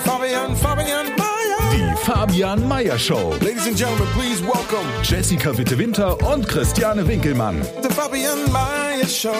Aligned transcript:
Fabian, 0.00 0.56
Fabian, 0.56 0.56
Fabian 0.56 1.06
Mayer. 1.16 1.70
Die 1.72 1.96
Fabian 2.04 2.68
Meyer 2.68 2.98
Show. 2.98 3.32
Ladies 3.40 3.66
and 3.66 3.76
gentlemen, 3.76 4.06
please 4.14 4.42
welcome 4.42 4.86
Jessica 5.04 5.56
Witte-Winter 5.56 6.16
und 6.32 6.48
Christiane 6.48 7.06
Winkelmann. 7.06 7.62
the 7.82 7.88
Fabian 7.90 8.50
Mayer 8.52 9.06
Show. 9.06 9.30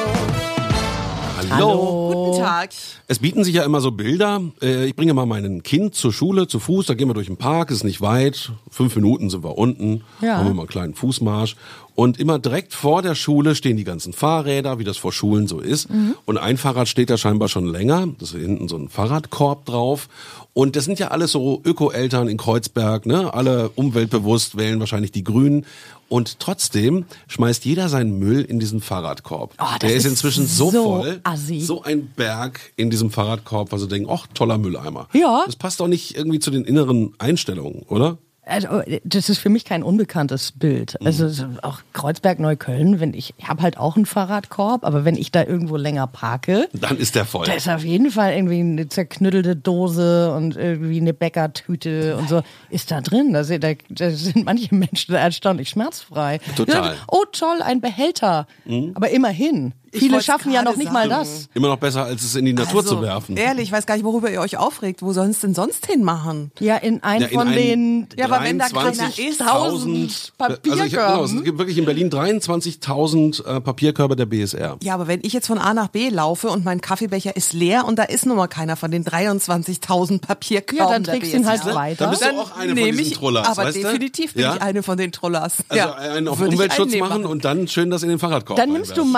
Hallo. 1.50 2.30
Guten 2.30 2.42
Tag. 2.42 2.70
Es 3.08 3.18
bieten 3.18 3.44
sich 3.44 3.54
ja 3.56 3.64
immer 3.64 3.80
so 3.80 3.90
Bilder. 3.90 4.40
Äh, 4.62 4.86
Ich 4.86 4.96
bringe 4.96 5.12
mal 5.12 5.26
mein 5.26 5.62
Kind 5.62 5.94
zur 5.94 6.12
Schule 6.12 6.46
zu 6.46 6.58
Fuß, 6.58 6.86
da 6.86 6.94
gehen 6.94 7.08
wir 7.08 7.14
durch 7.14 7.26
den 7.26 7.36
Park, 7.36 7.70
ist 7.70 7.84
nicht 7.84 8.00
weit. 8.00 8.52
Fünf 8.70 8.94
Minuten 8.96 9.28
sind 9.30 9.44
wir 9.44 9.58
unten, 9.58 10.04
Ja. 10.22 10.38
haben 10.38 10.46
wir 10.46 10.54
mal 10.54 10.62
einen 10.62 10.68
kleinen 10.68 10.94
Fußmarsch. 10.94 11.56
Und 11.94 12.18
immer 12.18 12.38
direkt 12.38 12.74
vor 12.74 13.02
der 13.02 13.14
Schule 13.14 13.54
stehen 13.54 13.76
die 13.76 13.84
ganzen 13.84 14.12
Fahrräder, 14.12 14.78
wie 14.78 14.84
das 14.84 14.96
vor 14.96 15.12
Schulen 15.12 15.46
so 15.46 15.60
ist. 15.60 15.88
Und 16.24 16.38
ein 16.38 16.56
Fahrrad 16.56 16.88
steht 16.88 17.08
da 17.08 17.16
scheinbar 17.16 17.48
schon 17.48 17.66
länger. 17.66 18.08
Das 18.18 18.32
ist 18.32 18.40
hinten 18.40 18.68
so 18.68 18.76
ein 18.76 18.88
Fahrradkorb 18.88 19.64
drauf. 19.64 20.08
Und 20.54 20.76
das 20.76 20.84
sind 20.84 20.98
ja 20.98 21.08
alles 21.08 21.32
so 21.32 21.60
Öko-Eltern 21.64 22.28
in 22.28 22.36
Kreuzberg, 22.36 23.06
ne? 23.06 23.34
Alle 23.34 23.70
umweltbewusst, 23.70 24.56
wählen 24.56 24.78
wahrscheinlich 24.78 25.10
die 25.12 25.24
Grünen. 25.24 25.66
Und 26.08 26.38
trotzdem 26.38 27.06
schmeißt 27.28 27.64
jeder 27.64 27.88
seinen 27.88 28.18
Müll 28.18 28.42
in 28.42 28.60
diesen 28.60 28.80
Fahrradkorb. 28.80 29.54
Oh, 29.58 29.78
der 29.80 29.94
ist 29.94 30.06
inzwischen 30.06 30.46
so, 30.46 30.70
so 30.70 30.84
voll, 30.84 31.20
assi. 31.24 31.60
so 31.60 31.82
ein 31.82 32.06
Berg 32.14 32.60
in 32.76 32.90
diesem 32.90 33.10
Fahrradkorb, 33.10 33.72
weil 33.72 33.78
sie 33.78 33.88
denken, 33.88 34.08
ach, 34.10 34.26
toller 34.32 34.58
Mülleimer. 34.58 35.08
Ja. 35.12 35.42
Das 35.46 35.56
passt 35.56 35.80
doch 35.80 35.88
nicht 35.88 36.16
irgendwie 36.16 36.38
zu 36.38 36.50
den 36.50 36.64
inneren 36.64 37.14
Einstellungen, 37.18 37.82
oder? 37.88 38.18
Also, 38.46 38.82
das 39.04 39.28
ist 39.28 39.38
für 39.38 39.48
mich 39.48 39.64
kein 39.64 39.82
unbekanntes 39.82 40.52
Bild. 40.52 40.96
Also 41.04 41.28
so 41.28 41.46
auch 41.62 41.78
Kreuzberg, 41.92 42.38
Neukölln, 42.40 43.00
wenn 43.00 43.14
ich, 43.14 43.34
ich 43.38 43.48
habe 43.48 43.62
halt 43.62 43.78
auch 43.78 43.96
einen 43.96 44.06
Fahrradkorb, 44.06 44.84
aber 44.84 45.04
wenn 45.04 45.16
ich 45.16 45.32
da 45.32 45.44
irgendwo 45.44 45.76
länger 45.76 46.06
parke, 46.06 46.68
Dann 46.72 46.98
ist 46.98 47.14
der 47.14 47.24
voll. 47.24 47.46
da 47.46 47.52
ist 47.54 47.68
auf 47.68 47.84
jeden 47.84 48.10
Fall 48.10 48.34
irgendwie 48.34 48.60
eine 48.60 48.88
zerknüttelte 48.88 49.56
Dose 49.56 50.32
und 50.34 50.56
irgendwie 50.56 51.00
eine 51.00 51.14
Bäckertüte 51.14 52.16
und 52.16 52.28
so 52.28 52.42
ist 52.70 52.90
da 52.90 53.00
drin. 53.00 53.32
Da 53.32 53.44
sind, 53.44 53.64
da, 53.64 53.72
da 53.88 54.10
sind 54.10 54.44
manche 54.44 54.74
Menschen 54.74 55.14
erstaunlich 55.14 55.70
schmerzfrei. 55.70 56.38
Total. 56.56 56.92
Mhm. 56.92 56.98
Oh 57.08 57.24
toll, 57.32 57.62
ein 57.62 57.80
Behälter. 57.80 58.46
Aber 58.94 59.10
immerhin. 59.10 59.72
Viele 59.98 60.22
schaffen 60.22 60.52
ja 60.52 60.62
noch 60.62 60.76
nicht 60.76 60.92
mal 60.92 61.08
sagen. 61.08 61.24
das. 61.24 61.48
Immer 61.54 61.68
noch 61.68 61.78
besser, 61.78 62.04
als 62.04 62.22
es 62.22 62.34
in 62.34 62.44
die 62.44 62.52
Natur 62.52 62.80
Also, 62.80 62.96
zu 62.96 63.02
werfen. 63.02 63.36
Ehrlich, 63.36 63.64
ich 63.64 63.72
weiß 63.72 63.86
gar 63.86 63.94
nicht, 63.96 64.04
worüber 64.04 64.30
ihr 64.30 64.40
euch 64.40 64.56
aufregt. 64.56 65.02
Wo 65.02 65.12
sollen 65.12 65.30
es 65.30 65.40
denn 65.40 65.54
sonst 65.54 65.86
hinmachen? 65.86 66.50
Ja, 66.60 66.76
in 66.76 67.02
einen 67.02 67.22
Ja, 67.22 67.26
in 67.28 67.34
von 67.38 67.52
den 67.52 68.08
Ja, 68.16 68.26
aber 68.26 68.42
wenn 68.44 68.58
da 68.58 68.68
keiner 68.68 68.90
23.000 68.92 69.28
ist, 69.30 69.38
tausend 69.40 70.32
Also 70.38 70.54
ich, 70.56 70.62
genau, 70.62 70.76
Papierkörben. 70.86 71.38
es 71.38 71.44
gibt 71.44 71.58
wirklich 71.58 71.78
in 71.78 71.84
Berlin 71.84 72.10
23.000 72.10 73.44
äh, 73.44 73.60
Papierkörbe 73.60 74.16
der 74.16 74.26
BSR. 74.26 74.76
Ja, 74.82 74.94
aber 74.94 75.06
wenn 75.06 75.20
ich 75.22 75.32
jetzt 75.32 75.46
von 75.46 75.58
A 75.58 75.74
nach 75.74 75.88
B 75.88 76.08
laufe 76.08 76.48
und 76.48 76.64
mein 76.64 76.80
Kaffeebecher 76.80 77.36
ist 77.36 77.52
leer 77.52 77.84
und 77.86 77.98
da 77.98 78.04
ist 78.04 78.26
nun 78.26 78.36
mal 78.36 78.48
keiner 78.48 78.76
von 78.76 78.90
den 78.90 79.04
23.000 79.04 80.20
Papierkörben 80.20 80.86
Ja, 80.86 80.92
dann 80.92 81.04
trägst 81.04 81.32
du 81.32 81.36
ihn 81.36 81.46
halt 81.46 81.64
weiter. 81.66 82.04
Dann 82.04 82.10
bist 82.10 82.22
du 82.24 82.28
auch 82.40 82.56
eine 82.56 82.74
von 82.76 82.84
diesen 82.90 83.00
ich, 83.00 83.12
Trollers, 83.14 83.46
Aber 83.48 83.64
weißt 83.68 83.76
du? 83.78 83.82
definitiv 83.82 84.34
bin 84.34 84.42
Ja? 84.42 84.54
ich 84.56 84.62
eine 84.62 84.82
von 84.82 84.96
den 84.96 85.12
Trollers. 85.12 85.58
Also 85.68 85.78
ja. 85.88 85.94
einen 85.94 86.28
auf 86.28 86.40
Umweltschutz 86.40 86.94
machen 86.96 87.24
und 87.26 87.44
dann 87.44 87.68
schön 87.68 87.90
das 87.90 88.02
in 88.02 88.08
den 88.08 88.18
Fahrradkorb 88.18 88.58
Dann 88.58 88.72
nimmst 88.72 88.92
du 88.96 89.02
reinwerfen. 89.02 89.12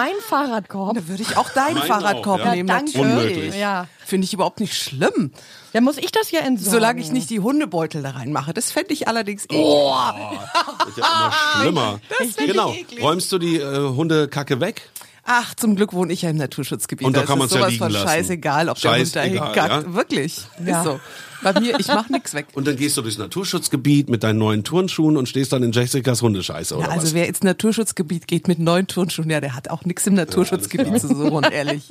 Fahrradkorb. 0.66 0.94
Da 0.94 1.08
würde 1.08 1.22
ich 1.22 1.36
auch 1.36 1.50
deinen 1.50 1.74
Meinen 1.78 1.86
Fahrradkorb 1.86 2.40
auch, 2.40 2.44
ja. 2.44 2.54
nehmen. 2.54 2.68
danke. 2.68 2.98
natürlich. 2.98 3.16
Unmöglich. 3.16 3.56
Ja. 3.56 3.86
Finde 4.04 4.24
ich 4.24 4.34
überhaupt 4.34 4.60
nicht 4.60 4.74
schlimm. 4.74 5.32
Dann 5.72 5.84
muss 5.84 5.98
ich 5.98 6.12
das 6.12 6.30
ja 6.30 6.40
entsorgen. 6.40 6.70
Solange 6.70 7.00
ich 7.00 7.10
nicht 7.10 7.30
die 7.30 7.40
Hundebeutel 7.40 8.02
da 8.02 8.10
reinmache. 8.10 8.54
Das 8.54 8.70
fände 8.72 8.92
ich 8.92 9.08
allerdings 9.08 9.44
eklig. 9.44 9.58
Wird 9.58 10.96
ja 10.96 11.04
immer 11.04 11.32
schlimmer. 11.32 12.00
Das 12.08 12.18
find 12.18 12.40
ich 12.40 12.46
genau. 12.46 12.72
eklig. 12.72 13.02
Räumst 13.02 13.32
du 13.32 13.38
die 13.38 13.56
äh, 13.56 13.88
Hundekacke 13.88 14.60
weg? 14.60 14.88
Ach, 15.28 15.54
zum 15.56 15.74
Glück 15.76 15.92
wohne 15.92 16.12
ich 16.12 16.22
ja 16.22 16.30
im 16.30 16.36
Naturschutzgebiet. 16.36 17.06
Und 17.06 17.16
da 17.16 17.22
ist 17.22 17.26
kann 17.26 17.38
es 17.38 17.40
man's 17.40 17.52
ja 17.52 17.58
sowas 17.58 17.70
liegen 17.72 17.82
von 17.84 17.92
lassen. 17.92 18.06
scheißegal, 18.08 18.68
ob 18.68 18.80
der 18.80 18.90
Hund 18.92 19.00
da 19.16 19.20
Scheißegal, 19.22 19.28
hinkackt. 19.46 19.86
ja? 19.86 19.94
Wirklich. 19.94 20.40
Ja. 20.64 20.78
Ist 20.80 20.84
so. 20.86 21.00
Bei 21.42 21.60
mir, 21.60 21.78
ich 21.78 21.86
mache 21.88 22.10
nichts 22.10 22.32
weg. 22.32 22.46
Und 22.54 22.66
dann 22.66 22.76
gehst 22.76 22.96
du 22.96 23.02
durchs 23.02 23.18
Naturschutzgebiet 23.18 24.08
mit 24.08 24.22
deinen 24.24 24.38
neuen 24.38 24.64
Turnschuhen 24.64 25.16
und 25.18 25.28
stehst 25.28 25.52
dann 25.52 25.62
in 25.62 25.70
Jessicas 25.72 26.22
Hundescheiße, 26.22 26.74
oder 26.76 26.86
Ja, 26.86 26.90
also 26.92 27.08
was? 27.08 27.14
wer 27.14 27.28
ins 27.28 27.42
Naturschutzgebiet 27.42 28.26
geht 28.26 28.48
mit 28.48 28.58
neuen 28.58 28.86
Turnschuhen, 28.86 29.28
ja, 29.28 29.40
der 29.40 29.54
hat 29.54 29.68
auch 29.68 29.84
nichts 29.84 30.06
im 30.06 30.14
Naturschutzgebiet 30.14 30.98
zu 31.00 31.08
suchen, 31.08 31.44
ehrlich. 31.44 31.82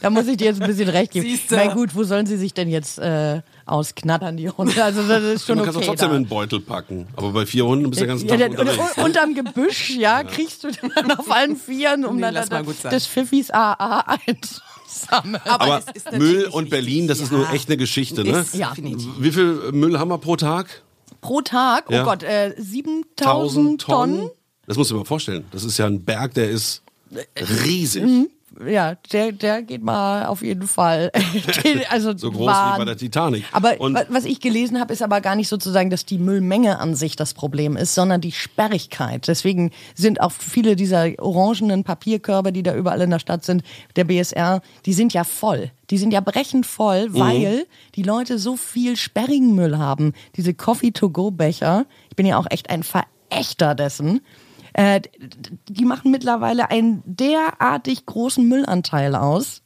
Da 0.00 0.08
muss 0.10 0.28
ich 0.28 0.36
dir 0.36 0.46
jetzt 0.46 0.62
ein 0.62 0.68
bisschen 0.68 0.88
recht 0.88 1.12
geben. 1.12 1.26
Siehste. 1.26 1.56
Na 1.56 1.74
gut, 1.74 1.94
wo 1.96 2.04
sollen 2.04 2.26
sie 2.26 2.36
sich 2.36 2.54
denn 2.54 2.68
jetzt 2.68 2.98
äh, 3.00 3.42
ausknattern, 3.72 4.36
die 4.36 4.48
Hunde? 4.50 4.82
Also 4.84 5.02
das 5.02 5.22
ist 5.22 5.46
schon 5.46 5.58
Man 5.58 5.68
okay. 5.68 5.78
es 5.80 5.86
trotzdem 5.86 6.10
da. 6.10 6.16
in 6.16 6.22
den 6.24 6.28
Beutel 6.28 6.60
packen. 6.60 7.06
Aber 7.16 7.30
bei 7.32 7.46
vier 7.46 7.64
Hunden 7.66 7.88
bist 7.90 8.00
du 8.00 8.04
den 8.04 8.10
ganzen 8.10 8.28
ja, 8.28 8.36
Tag 8.36 8.56
dann, 8.56 8.60
unterwegs. 8.68 8.96
und, 8.98 9.04
unterm 9.04 9.34
Gebüsch, 9.34 9.90
ja, 9.90 10.22
kriegst 10.22 10.64
du 10.64 10.68
dann 10.70 11.10
auf 11.12 11.30
allen 11.30 11.56
Vieren, 11.56 12.04
um 12.04 12.16
Nee, 12.16 12.30
dann 12.32 12.46
sein. 12.46 12.66
das 12.90 13.06
Pfiffis 13.06 13.50
AA 13.50 14.16
einzusammeln. 14.26 15.42
Aber 15.44 15.82
ist 15.94 16.12
Müll 16.12 16.46
und 16.46 16.70
Berlin, 16.70 17.08
das 17.08 17.18
ist 17.18 17.30
wichtig, 17.30 17.38
nur 17.38 17.46
ja. 17.48 17.52
echt 17.54 17.68
eine 17.68 17.76
Geschichte, 17.78 18.24
ne? 18.24 18.38
Ist 18.40 18.54
Ja. 18.54 18.72
Wie 18.76 19.32
viel 19.32 19.72
Müll 19.72 19.98
haben 19.98 20.08
wir 20.10 20.18
pro 20.18 20.36
Tag? 20.36 20.82
Pro 21.20 21.40
Tag, 21.40 21.84
oh 21.88 21.92
Ja. 21.92 22.04
Gott, 22.04 22.22
äh, 22.22 22.54
7000 22.58 23.80
Tonnen. 23.80 24.30
Das 24.66 24.76
musst 24.76 24.90
du 24.90 24.94
dir 24.94 25.00
mal 25.00 25.04
vorstellen. 25.06 25.44
Das 25.50 25.64
ist 25.64 25.78
ja 25.78 25.86
ein 25.86 26.04
Berg, 26.04 26.34
der 26.34 26.50
ist 26.50 26.82
riesig. 27.64 28.04
Mhm. 28.04 28.28
Ja, 28.66 28.96
der, 29.12 29.32
der 29.32 29.62
geht 29.62 29.82
mal 29.82 30.26
auf 30.26 30.42
jeden 30.42 30.66
Fall. 30.68 31.10
also 31.90 32.16
So 32.16 32.30
groß 32.30 32.46
Wahn- 32.46 32.74
wie 32.74 32.78
bei 32.78 32.84
der 32.84 32.96
Titanic. 32.96 33.44
Aber 33.52 33.80
Und- 33.80 33.94
wa- 33.94 34.04
was 34.08 34.24
ich 34.24 34.40
gelesen 34.40 34.78
habe, 34.80 34.92
ist 34.92 35.02
aber 35.02 35.20
gar 35.20 35.34
nicht 35.36 35.48
sozusagen, 35.48 35.90
dass 35.90 36.04
die 36.04 36.18
Müllmenge 36.18 36.78
an 36.78 36.94
sich 36.94 37.16
das 37.16 37.34
Problem 37.34 37.76
ist, 37.76 37.94
sondern 37.94 38.20
die 38.20 38.32
Sperrigkeit. 38.32 39.26
Deswegen 39.28 39.70
sind 39.94 40.20
auch 40.20 40.32
viele 40.32 40.76
dieser 40.76 41.06
orangenen 41.18 41.84
Papierkörbe, 41.84 42.52
die 42.52 42.62
da 42.62 42.74
überall 42.74 43.00
in 43.00 43.10
der 43.10 43.18
Stadt 43.18 43.44
sind, 43.44 43.62
der 43.96 44.04
BSR, 44.04 44.62
die 44.86 44.92
sind 44.92 45.12
ja 45.12 45.24
voll. 45.24 45.70
Die 45.90 45.98
sind 45.98 46.12
ja 46.12 46.20
brechend 46.20 46.64
voll, 46.66 47.08
Mhm. 47.10 47.14
weil 47.18 47.66
die 47.96 48.02
Leute 48.02 48.38
so 48.38 48.56
viel 48.56 48.96
sperrigen 48.96 49.54
Müll 49.54 49.76
haben. 49.78 50.12
Diese 50.36 50.54
Coffee-to-go-Becher, 50.54 51.86
ich 52.10 52.16
bin 52.16 52.26
ja 52.26 52.38
auch 52.38 52.46
echt 52.50 52.70
ein 52.70 52.82
Verächter 52.82 53.74
dessen. 53.74 54.20
Äh, 54.74 55.00
die 55.68 55.84
machen 55.84 56.10
mittlerweile 56.10 56.70
einen 56.70 57.02
derartig 57.04 58.06
großen 58.06 58.46
Müllanteil 58.48 59.14
aus. 59.14 59.62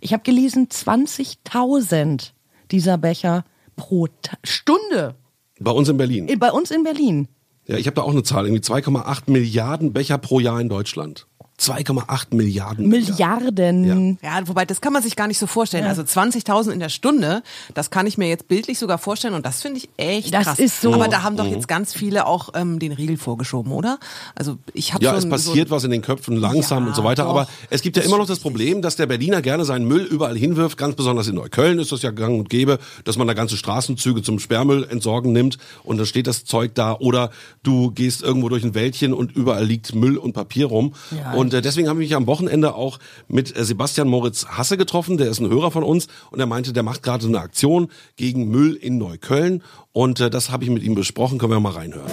Ich 0.00 0.12
habe 0.12 0.22
gelesen, 0.22 0.68
20.000 0.68 2.32
dieser 2.70 2.98
Becher 2.98 3.44
pro 3.76 4.06
Ta 4.06 4.36
Stunde 4.44 5.14
Bei 5.58 5.70
uns 5.70 5.88
in 5.88 5.96
Berlin. 5.96 6.28
In- 6.28 6.38
bei 6.38 6.50
uns 6.52 6.70
in 6.70 6.82
Berlin. 6.82 7.28
Ja, 7.66 7.76
ich 7.76 7.86
habe 7.86 7.94
da 7.96 8.02
auch 8.02 8.10
eine 8.10 8.22
Zahl, 8.22 8.46
irgendwie 8.46 8.62
2,8 8.62 9.30
Milliarden 9.30 9.92
Becher 9.92 10.18
pro 10.18 10.40
Jahr 10.40 10.60
in 10.60 10.68
Deutschland. 10.68 11.26
2,8 11.60 12.34
Milliarden. 12.34 12.88
Milliarden. 12.88 14.18
Ja, 14.22 14.40
wobei, 14.46 14.64
das 14.64 14.80
kann 14.80 14.92
man 14.92 15.02
sich 15.02 15.14
gar 15.16 15.26
nicht 15.28 15.38
so 15.38 15.46
vorstellen. 15.46 15.84
Also 15.86 16.02
20.000 16.02 16.70
in 16.72 16.80
der 16.80 16.88
Stunde, 16.88 17.42
das 17.74 17.90
kann 17.90 18.06
ich 18.06 18.16
mir 18.18 18.28
jetzt 18.28 18.48
bildlich 18.48 18.78
sogar 18.78 18.98
vorstellen 18.98 19.34
und 19.34 19.44
das 19.44 19.60
finde 19.62 19.78
ich 19.78 19.88
echt 19.96 20.32
Das 20.32 20.44
krass. 20.44 20.58
ist 20.58 20.80
so- 20.80 20.94
Aber 20.94 21.08
da 21.08 21.22
haben 21.22 21.36
doch 21.36 21.46
jetzt 21.46 21.68
ganz 21.68 21.92
viele 21.92 22.26
auch 22.26 22.50
ähm, 22.54 22.78
den 22.78 22.92
Riegel 22.92 23.16
vorgeschoben, 23.16 23.72
oder? 23.72 23.98
Also 24.34 24.56
ich 24.72 24.94
habe 24.94 25.04
Ja, 25.04 25.12
so 25.12 25.18
es 25.18 25.28
passiert 25.28 25.68
so 25.68 25.74
was 25.74 25.84
in 25.84 25.90
den 25.90 26.02
Köpfen 26.02 26.36
langsam 26.36 26.84
Ja, 26.84 26.88
und 26.90 26.96
so 26.96 27.04
weiter. 27.04 27.24
doch. 27.24 27.30
Aber 27.30 27.48
es 27.68 27.82
gibt 27.82 27.96
ja 27.96 28.02
immer 28.02 28.18
noch 28.18 28.26
das 28.26 28.38
Problem, 28.40 28.80
dass 28.82 28.96
der 28.96 29.06
Berliner 29.06 29.42
gerne 29.42 29.64
seinen 29.64 29.86
Müll 29.86 30.02
überall 30.04 30.36
hinwirft. 30.38 30.78
Ganz 30.78 30.96
besonders 30.96 31.28
in 31.28 31.34
Neukölln 31.34 31.78
ist 31.78 31.92
das 31.92 32.02
ja 32.02 32.10
gang 32.10 32.38
und 32.38 32.48
gäbe, 32.48 32.78
dass 33.04 33.16
man 33.16 33.26
da 33.26 33.34
ganze 33.34 33.56
Straßenzüge 33.56 34.22
zum 34.22 34.38
Sperrmüll 34.38 34.84
entsorgen 34.88 35.32
nimmt 35.32 35.58
und 35.84 35.98
dann 35.98 36.06
steht 36.06 36.26
das 36.26 36.44
Zeug 36.44 36.74
da. 36.74 36.94
Oder 36.98 37.30
du 37.62 37.90
gehst 37.90 38.22
irgendwo 38.22 38.48
durch 38.48 38.64
ein 38.64 38.74
Wäldchen 38.74 39.12
und 39.12 39.32
überall 39.36 39.64
liegt 39.64 39.94
Müll 39.94 40.16
und 40.16 40.32
Papier 40.32 40.66
rum. 40.66 40.94
Ja. 41.10 41.32
Und 41.32 41.49
äh, 41.54 41.62
deswegen 41.62 41.88
habe 41.88 42.02
ich 42.02 42.10
mich 42.10 42.16
am 42.16 42.26
Wochenende 42.26 42.74
auch 42.74 42.98
mit 43.28 43.56
äh, 43.56 43.64
Sebastian 43.64 44.08
Moritz 44.08 44.46
Hasse 44.46 44.76
getroffen. 44.76 45.16
Der 45.16 45.28
ist 45.30 45.40
ein 45.40 45.48
Hörer 45.48 45.70
von 45.70 45.82
uns 45.82 46.08
und 46.30 46.40
er 46.40 46.46
meinte, 46.46 46.72
der 46.72 46.82
macht 46.82 47.02
gerade 47.02 47.26
eine 47.26 47.40
Aktion 47.40 47.88
gegen 48.16 48.48
Müll 48.48 48.74
in 48.74 48.98
Neukölln. 48.98 49.62
Und 49.92 50.20
äh, 50.20 50.30
das 50.30 50.50
habe 50.50 50.64
ich 50.64 50.70
mit 50.70 50.82
ihm 50.82 50.94
besprochen. 50.94 51.38
Können 51.38 51.52
wir 51.52 51.60
mal 51.60 51.72
reinhören. 51.72 52.10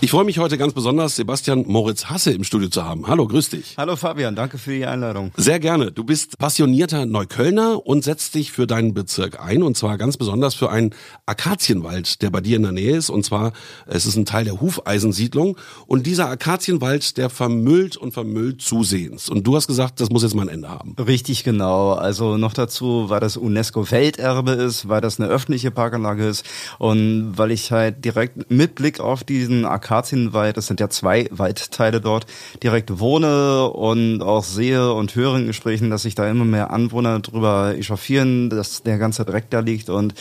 Ich 0.00 0.12
freue 0.12 0.24
mich 0.24 0.38
heute 0.38 0.58
ganz 0.58 0.74
besonders, 0.74 1.16
Sebastian 1.16 1.64
Moritz 1.66 2.04
Hasse 2.04 2.30
im 2.30 2.44
Studio 2.44 2.68
zu 2.68 2.84
haben. 2.84 3.08
Hallo, 3.08 3.26
grüß 3.26 3.50
dich. 3.50 3.74
Hallo 3.76 3.96
Fabian, 3.96 4.36
danke 4.36 4.56
für 4.56 4.70
die 4.70 4.86
Einladung. 4.86 5.32
Sehr 5.36 5.58
gerne. 5.58 5.90
Du 5.90 6.04
bist 6.04 6.38
passionierter 6.38 7.04
Neuköllner 7.04 7.84
und 7.84 8.04
setzt 8.04 8.36
dich 8.36 8.52
für 8.52 8.68
deinen 8.68 8.94
Bezirk 8.94 9.40
ein 9.44 9.64
und 9.64 9.76
zwar 9.76 9.98
ganz 9.98 10.16
besonders 10.16 10.54
für 10.54 10.70
einen 10.70 10.94
Akazienwald, 11.26 12.22
der 12.22 12.30
bei 12.30 12.40
dir 12.40 12.58
in 12.58 12.62
der 12.62 12.70
Nähe 12.70 12.96
ist 12.96 13.10
und 13.10 13.24
zwar 13.24 13.52
es 13.86 14.06
ist 14.06 14.14
ein 14.14 14.24
Teil 14.24 14.44
der 14.44 14.60
Hufeisensiedlung 14.60 15.56
und 15.88 16.06
dieser 16.06 16.28
Akazienwald, 16.28 17.16
der 17.16 17.28
vermüllt 17.28 17.96
und 17.96 18.12
vermüllt 18.12 18.62
zusehends 18.62 19.28
und 19.28 19.48
du 19.48 19.56
hast 19.56 19.66
gesagt, 19.66 19.98
das 19.98 20.10
muss 20.10 20.22
jetzt 20.22 20.36
mal 20.36 20.42
ein 20.42 20.48
Ende 20.48 20.68
haben. 20.68 20.94
Richtig 20.96 21.42
genau. 21.42 21.94
Also 21.94 22.36
noch 22.36 22.52
dazu, 22.52 23.06
weil 23.08 23.18
das 23.18 23.36
UNESCO-Welterbe 23.36 24.52
ist, 24.52 24.88
weil 24.88 25.00
das 25.00 25.18
eine 25.18 25.28
öffentliche 25.28 25.72
Parkanlage 25.72 26.24
ist 26.24 26.46
und 26.78 27.32
weil 27.36 27.50
ich 27.50 27.72
halt 27.72 28.04
direkt 28.04 28.48
mit 28.48 28.76
Blick 28.76 29.00
auf 29.00 29.24
diesen 29.24 29.64
Akazienwald, 29.64 29.87
das 29.90 30.66
sind 30.66 30.80
ja 30.80 30.88
zwei 30.88 31.28
Waldteile 31.30 32.00
dort, 32.00 32.26
direkt 32.62 32.98
wohne 32.98 33.68
und 33.68 34.22
auch 34.22 34.44
sehe 34.44 34.92
und 34.92 35.14
höre 35.14 35.36
in 35.36 35.46
Gesprächen, 35.46 35.90
dass 35.90 36.02
sich 36.02 36.14
da 36.14 36.28
immer 36.28 36.44
mehr 36.44 36.70
Anwohner 36.70 37.20
drüber 37.20 37.74
echauffieren, 37.76 38.50
dass 38.50 38.82
der 38.82 38.98
ganze 38.98 39.24
Dreck 39.24 39.50
da 39.50 39.60
liegt. 39.60 39.90
Und 39.90 40.14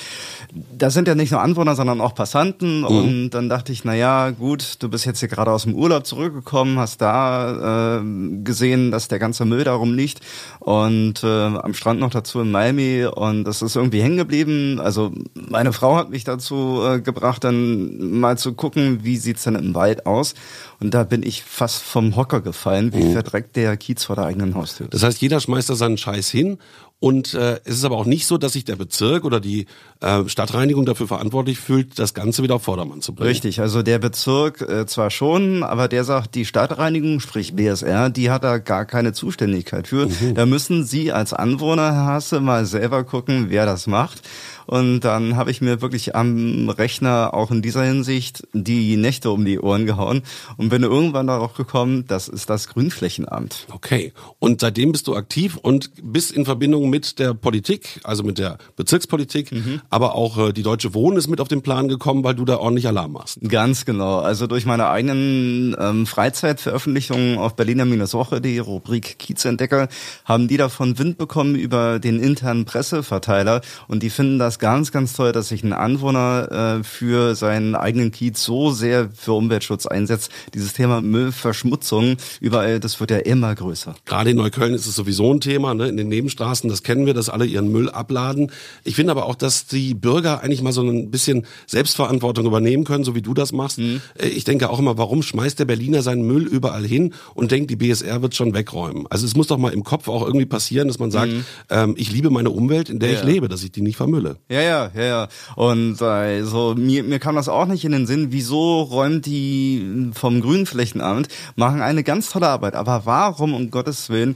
das 0.78 0.94
sind 0.94 1.08
ja 1.08 1.16
nicht 1.16 1.32
nur 1.32 1.42
Anwohner, 1.42 1.76
sondern 1.76 2.02
auch 2.02 2.16
Passanten. 2.16 2.84
Und 2.84 3.30
dann 3.32 3.50
dachte 3.50 3.72
ich, 3.72 3.84
na 3.84 3.96
ja, 3.96 4.30
gut, 4.32 4.78
du 4.80 4.90
bist 4.90 5.06
jetzt 5.06 5.20
hier 5.20 5.30
gerade 5.30 5.52
aus 5.52 5.64
dem 5.64 5.76
Urlaub 5.76 6.06
zurückgekommen, 6.06 6.80
hast 6.80 7.02
da 7.02 7.98
äh, 7.98 8.02
gesehen, 8.44 8.92
dass 8.92 9.08
der 9.08 9.20
ganze 9.20 9.46
Müll 9.46 9.64
darum 9.64 9.94
liegt. 9.94 10.22
Und 10.60 11.24
äh, 11.24 11.28
am 11.28 11.74
Strand 11.74 12.00
noch 12.00 12.12
dazu 12.12 12.42
in 12.42 12.52
Miami 12.52 13.06
und 13.06 13.44
das 13.44 13.62
ist 13.62 13.76
irgendwie 13.76 14.02
hängen 14.02 14.18
geblieben. 14.18 14.80
Also 14.80 15.12
meine 15.34 15.74
Frau 15.74 15.96
hat 15.96 16.10
mich 16.10 16.24
dazu 16.24 16.82
äh, 16.84 17.02
gebracht, 17.02 17.44
dann 17.44 18.20
mal 18.20 18.38
zu 18.38 18.54
gucken, 18.54 19.00
wie 19.04 19.18
sieht's 19.18 19.44
denn 19.44 19.56
im 19.58 19.76
Wald 19.76 20.06
aus 20.06 20.36
und 20.80 20.94
da 20.94 21.04
bin 21.04 21.24
ich 21.24 21.44
fast 21.44 21.82
vom 21.82 22.16
Hocker 22.16 22.42
gefallen, 22.42 22.94
wie 22.94 23.12
verdreckt 23.12 23.56
der 23.56 23.76
Kiez 23.78 24.04
vor 24.04 24.16
der 24.16 24.26
eigenen 24.26 24.56
Haustür. 24.56 24.88
Das 24.90 25.04
heißt, 25.04 25.22
jeder 25.22 25.40
schmeißt 25.40 25.70
da 25.70 25.76
seinen 25.76 25.98
Scheiß 25.98 26.30
hin 26.30 26.58
und 27.00 27.36
äh, 27.36 27.60
es 27.64 27.76
ist 27.76 27.86
aber 27.86 27.96
auch 27.98 28.06
nicht 28.06 28.26
so, 28.26 28.40
dass 28.40 28.54
sich 28.54 28.66
der 28.66 28.76
Bezirk 28.76 29.24
oder 29.24 29.40
die 29.40 29.68
äh, 30.02 30.28
Stadtreinigung 30.28 30.84
dafür 30.84 31.08
verantwortlich 31.08 31.60
fühlt, 31.60 32.00
das 32.00 32.16
Ganze 32.16 32.42
wieder 32.42 32.56
auf 32.56 32.64
Vordermann 32.64 33.02
zu 33.02 33.14
bringen. 33.14 33.30
Richtig, 33.30 33.62
also 33.62 33.84
der 33.84 34.00
Bezirk 34.00 34.62
äh, 34.62 34.88
zwar 34.88 35.12
schon, 35.12 35.62
aber 35.62 35.88
der 35.88 36.04
sagt, 36.04 36.34
die 36.34 36.46
Stadtreinigung, 36.46 37.20
sprich 37.20 37.56
BSR, 37.56 38.10
die 38.10 38.32
hat 38.32 38.44
da 38.44 38.58
gar 38.58 38.86
keine 38.86 39.14
Zuständigkeit 39.14 39.88
für. 39.88 40.08
Da 40.34 40.46
müssen 40.46 40.84
Sie 40.86 41.12
als 41.12 41.34
Anwohner, 41.34 41.94
Herr 41.94 42.06
Hasse, 42.06 42.40
mal 42.40 42.66
selber 42.66 43.04
gucken, 43.04 43.48
wer 43.50 43.66
das 43.66 43.86
macht. 43.88 44.22
Und 44.68 45.00
dann 45.00 45.38
habe 45.38 45.50
ich 45.50 45.62
mir 45.62 45.82
wirklich 45.82 46.14
am 46.14 46.70
Rechner 46.70 47.34
auch 47.34 47.52
in 47.52 47.62
dieser 47.62 47.84
Hinsicht 47.84 48.46
die 48.52 48.98
Nächte 48.98 49.32
um 49.32 49.46
die 49.46 49.60
Ohren 49.60 49.86
gehauen 49.86 50.24
und 50.58 50.70
bin 50.70 50.84
irgendwann 50.84 51.28
darauf 51.28 51.54
gekommen, 51.54 52.04
das 52.08 52.28
ist 52.28 52.50
das 52.50 52.68
Grünflächenamt. 52.68 53.66
Okay. 53.72 54.12
Und 54.40 54.60
seitdem 54.60 54.92
bist 54.92 55.08
du 55.08 55.16
aktiv 55.16 55.56
und 55.56 55.92
bist 56.04 56.34
in 56.34 56.44
Verbindung 56.44 56.87
mit 56.90 57.20
der 57.20 57.34
Politik, 57.34 58.00
also 58.04 58.24
mit 58.24 58.38
der 58.38 58.58
Bezirkspolitik, 58.76 59.52
aber 59.90 60.16
auch 60.16 60.38
äh, 60.38 60.54
die 60.54 60.64
Deutsche 60.64 60.94
Wohnen 60.94 61.18
ist 61.18 61.28
mit 61.28 61.42
auf 61.42 61.48
den 61.48 61.62
Plan 61.62 61.88
gekommen, 61.88 62.24
weil 62.24 62.36
du 62.36 62.46
da 62.46 62.58
ordentlich 62.58 62.88
Alarm 62.88 63.14
machst. 63.14 63.40
Ganz 63.48 63.86
genau. 63.86 64.20
Also 64.20 64.48
durch 64.48 64.66
meine 64.66 64.90
eigenen 64.90 65.76
ähm, 65.80 66.06
Freizeitveröffentlichungen 66.06 67.38
auf 67.38 67.56
Berliner 67.56 67.86
Woche, 67.88 68.42
die 68.42 68.60
Rubrik 68.60 69.20
Kiezentdecker, 69.20 69.88
haben 70.26 70.48
die 70.48 70.58
davon 70.58 70.98
Wind 71.00 71.18
bekommen 71.18 71.56
über 71.56 72.00
den 72.00 72.20
internen 72.20 72.66
Presseverteiler 72.66 73.62
und 73.88 74.04
die 74.04 74.10
finden 74.10 74.40
das 74.40 74.60
ganz, 74.60 74.92
ganz 74.92 75.14
toll, 75.14 75.32
dass 75.32 75.50
sich 75.50 75.64
ein 75.64 75.74
Anwohner 75.74 76.80
äh, 76.80 76.84
für 76.84 77.36
seinen 77.36 77.76
eigenen 77.76 78.12
Kiez 78.12 78.44
so 78.44 78.72
sehr 78.72 79.10
für 79.16 79.34
Umweltschutz 79.34 79.86
einsetzt. 79.86 80.32
Dieses 80.54 80.74
Thema 80.74 81.02
Müllverschmutzung 81.02 82.18
überall, 82.40 82.80
das 82.80 83.00
wird 83.00 83.12
ja 83.12 83.18
immer 83.18 83.54
größer. 83.56 83.96
Gerade 84.06 84.32
in 84.32 84.38
Neukölln 84.38 84.74
ist 84.74 84.88
es 84.88 84.96
sowieso 84.96 85.34
ein 85.34 85.42
Thema, 85.42 85.74
ne? 85.74 85.88
in 85.88 85.98
den 85.98 86.10
Nebenstraßen, 86.10 86.70
das 86.78 86.84
kennen 86.84 87.06
wir, 87.08 87.14
dass 87.16 87.28
alle 87.30 87.46
ihren 87.46 87.72
Müll 87.72 87.90
abladen. 87.90 88.52
Ich 88.84 88.96
finde 88.96 89.12
aber 89.12 89.26
auch, 89.26 89.36
dass 89.36 89.66
die 89.66 89.94
Bürger 89.96 90.42
eigentlich 90.44 90.62
mal 90.62 90.72
so 90.72 90.82
ein 90.84 91.10
bisschen 91.10 91.46
Selbstverantwortung 91.66 92.46
übernehmen 92.46 92.84
können, 92.84 93.04
so 93.04 93.16
wie 93.16 93.22
du 93.22 93.34
das 93.34 93.52
machst. 93.52 93.80
Äh, 93.80 94.28
Ich 94.28 94.44
denke 94.44 94.70
auch 94.70 94.80
immer, 94.80 94.98
warum 94.98 95.24
schmeißt 95.24 95.58
der 95.60 95.66
Berliner 95.66 96.02
seinen 96.04 96.22
Müll 96.28 96.44
überall 96.46 96.86
hin 96.86 97.14
und 97.34 97.52
denkt, 97.52 97.72
die 97.72 97.76
BSR 97.76 98.22
wird 98.22 98.36
schon 98.36 98.54
wegräumen? 98.54 99.06
Also 99.10 99.26
es 99.26 99.36
muss 99.36 99.48
doch 99.48 99.58
mal 99.58 99.74
im 99.74 99.84
Kopf 99.84 100.08
auch 100.08 100.24
irgendwie 100.26 100.46
passieren, 100.46 100.88
dass 100.88 101.00
man 101.00 101.10
sagt, 101.12 101.32
ähm, 101.70 101.96
ich 101.98 102.12
liebe 102.12 102.30
meine 102.30 102.52
Umwelt, 102.52 102.90
in 102.90 103.00
der 103.00 103.12
ich 103.12 103.20
Ja. 103.20 103.26
lebe, 103.26 103.48
dass 103.48 103.64
ich 103.64 103.72
die 103.72 103.82
nicht 103.82 103.98
vermülle. 103.98 104.38
Ja, 104.50 104.62
ja, 104.62 104.92
ja, 104.96 105.04
ja. 105.04 105.28
Und 105.56 106.02
also 106.02 106.76
mir, 106.78 107.04
mir 107.04 107.20
kam 107.20 107.36
das 107.36 107.50
auch 107.50 107.66
nicht 107.66 107.84
in 107.86 107.92
den 107.92 108.06
Sinn, 108.06 108.28
wieso 108.32 108.82
räumt 108.82 109.26
die 109.26 110.12
vom 110.14 110.42
Grünflächenamt, 110.42 111.28
machen 111.56 111.82
eine 111.82 112.04
ganz 112.04 112.30
tolle 112.30 112.48
Arbeit. 112.48 112.76
Aber 112.76 113.02
warum, 113.06 113.54
um 113.54 113.72
Gottes 113.72 114.10
Willen, 114.10 114.36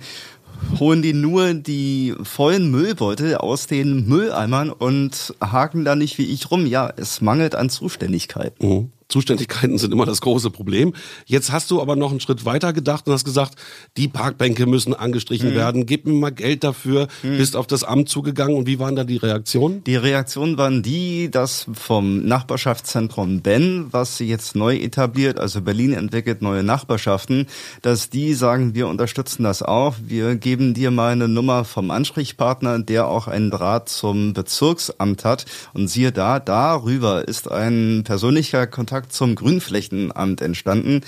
holen 0.79 1.01
die 1.01 1.13
nur 1.13 1.53
die 1.53 2.13
vollen 2.23 2.71
Müllbeutel 2.71 3.35
aus 3.35 3.67
den 3.67 4.07
Mülleimern 4.07 4.69
und 4.69 5.33
haken 5.41 5.85
da 5.85 5.95
nicht 5.95 6.17
wie 6.17 6.25
ich 6.25 6.51
rum? 6.51 6.65
Ja, 6.65 6.91
es 6.95 7.21
mangelt 7.21 7.55
an 7.55 7.69
Zuständigkeit. 7.69 8.61
Mhm. 8.61 8.91
Zuständigkeiten 9.11 9.77
sind 9.77 9.93
immer 9.93 10.05
das 10.05 10.21
große 10.21 10.49
Problem. 10.49 10.93
Jetzt 11.25 11.51
hast 11.51 11.69
du 11.69 11.81
aber 11.81 11.95
noch 11.95 12.11
einen 12.11 12.19
Schritt 12.19 12.45
weiter 12.45 12.73
gedacht 12.73 13.07
und 13.07 13.13
hast 13.13 13.25
gesagt, 13.25 13.55
die 13.97 14.07
Parkbänke 14.07 14.65
müssen 14.65 14.93
angestrichen 14.93 15.53
werden, 15.53 15.85
gib 15.85 16.05
mir 16.05 16.13
mal 16.13 16.31
Geld 16.31 16.63
dafür, 16.63 17.07
bist 17.21 17.55
auf 17.55 17.67
das 17.67 17.83
Amt 17.83 18.09
zugegangen 18.09 18.55
und 18.55 18.67
wie 18.67 18.79
waren 18.79 18.95
da 18.95 19.03
die 19.03 19.17
Reaktionen? 19.17 19.83
Die 19.83 19.95
Reaktionen 19.95 20.57
waren 20.57 20.81
die, 20.81 21.29
dass 21.29 21.67
vom 21.73 22.25
Nachbarschaftszentrum 22.25 23.41
Ben, 23.41 23.87
was 23.91 24.17
sie 24.17 24.27
jetzt 24.27 24.55
neu 24.55 24.77
etabliert, 24.77 25.39
also 25.39 25.61
Berlin 25.61 25.93
entwickelt 25.93 26.41
neue 26.41 26.63
Nachbarschaften, 26.63 27.47
dass 27.81 28.09
die 28.09 28.33
sagen, 28.33 28.75
wir 28.75 28.87
unterstützen 28.87 29.43
das 29.43 29.61
auch. 29.61 29.95
Wir 30.01 30.35
geben 30.35 30.73
dir 30.73 30.91
mal 30.91 31.11
eine 31.11 31.27
Nummer 31.27 31.65
vom 31.65 31.91
Ansprechpartner, 31.91 32.79
der 32.79 33.07
auch 33.07 33.27
einen 33.27 33.51
Draht 33.51 33.89
zum 33.89 34.33
Bezirksamt 34.33 35.25
hat. 35.25 35.45
Und 35.73 35.87
siehe 35.87 36.11
da, 36.11 36.39
darüber 36.39 37.27
ist 37.27 37.51
ein 37.51 38.03
persönlicher 38.05 38.67
Kontakt 38.67 39.00
zum 39.09 39.35
Grünflächenamt 39.35 40.41
entstanden. 40.41 41.01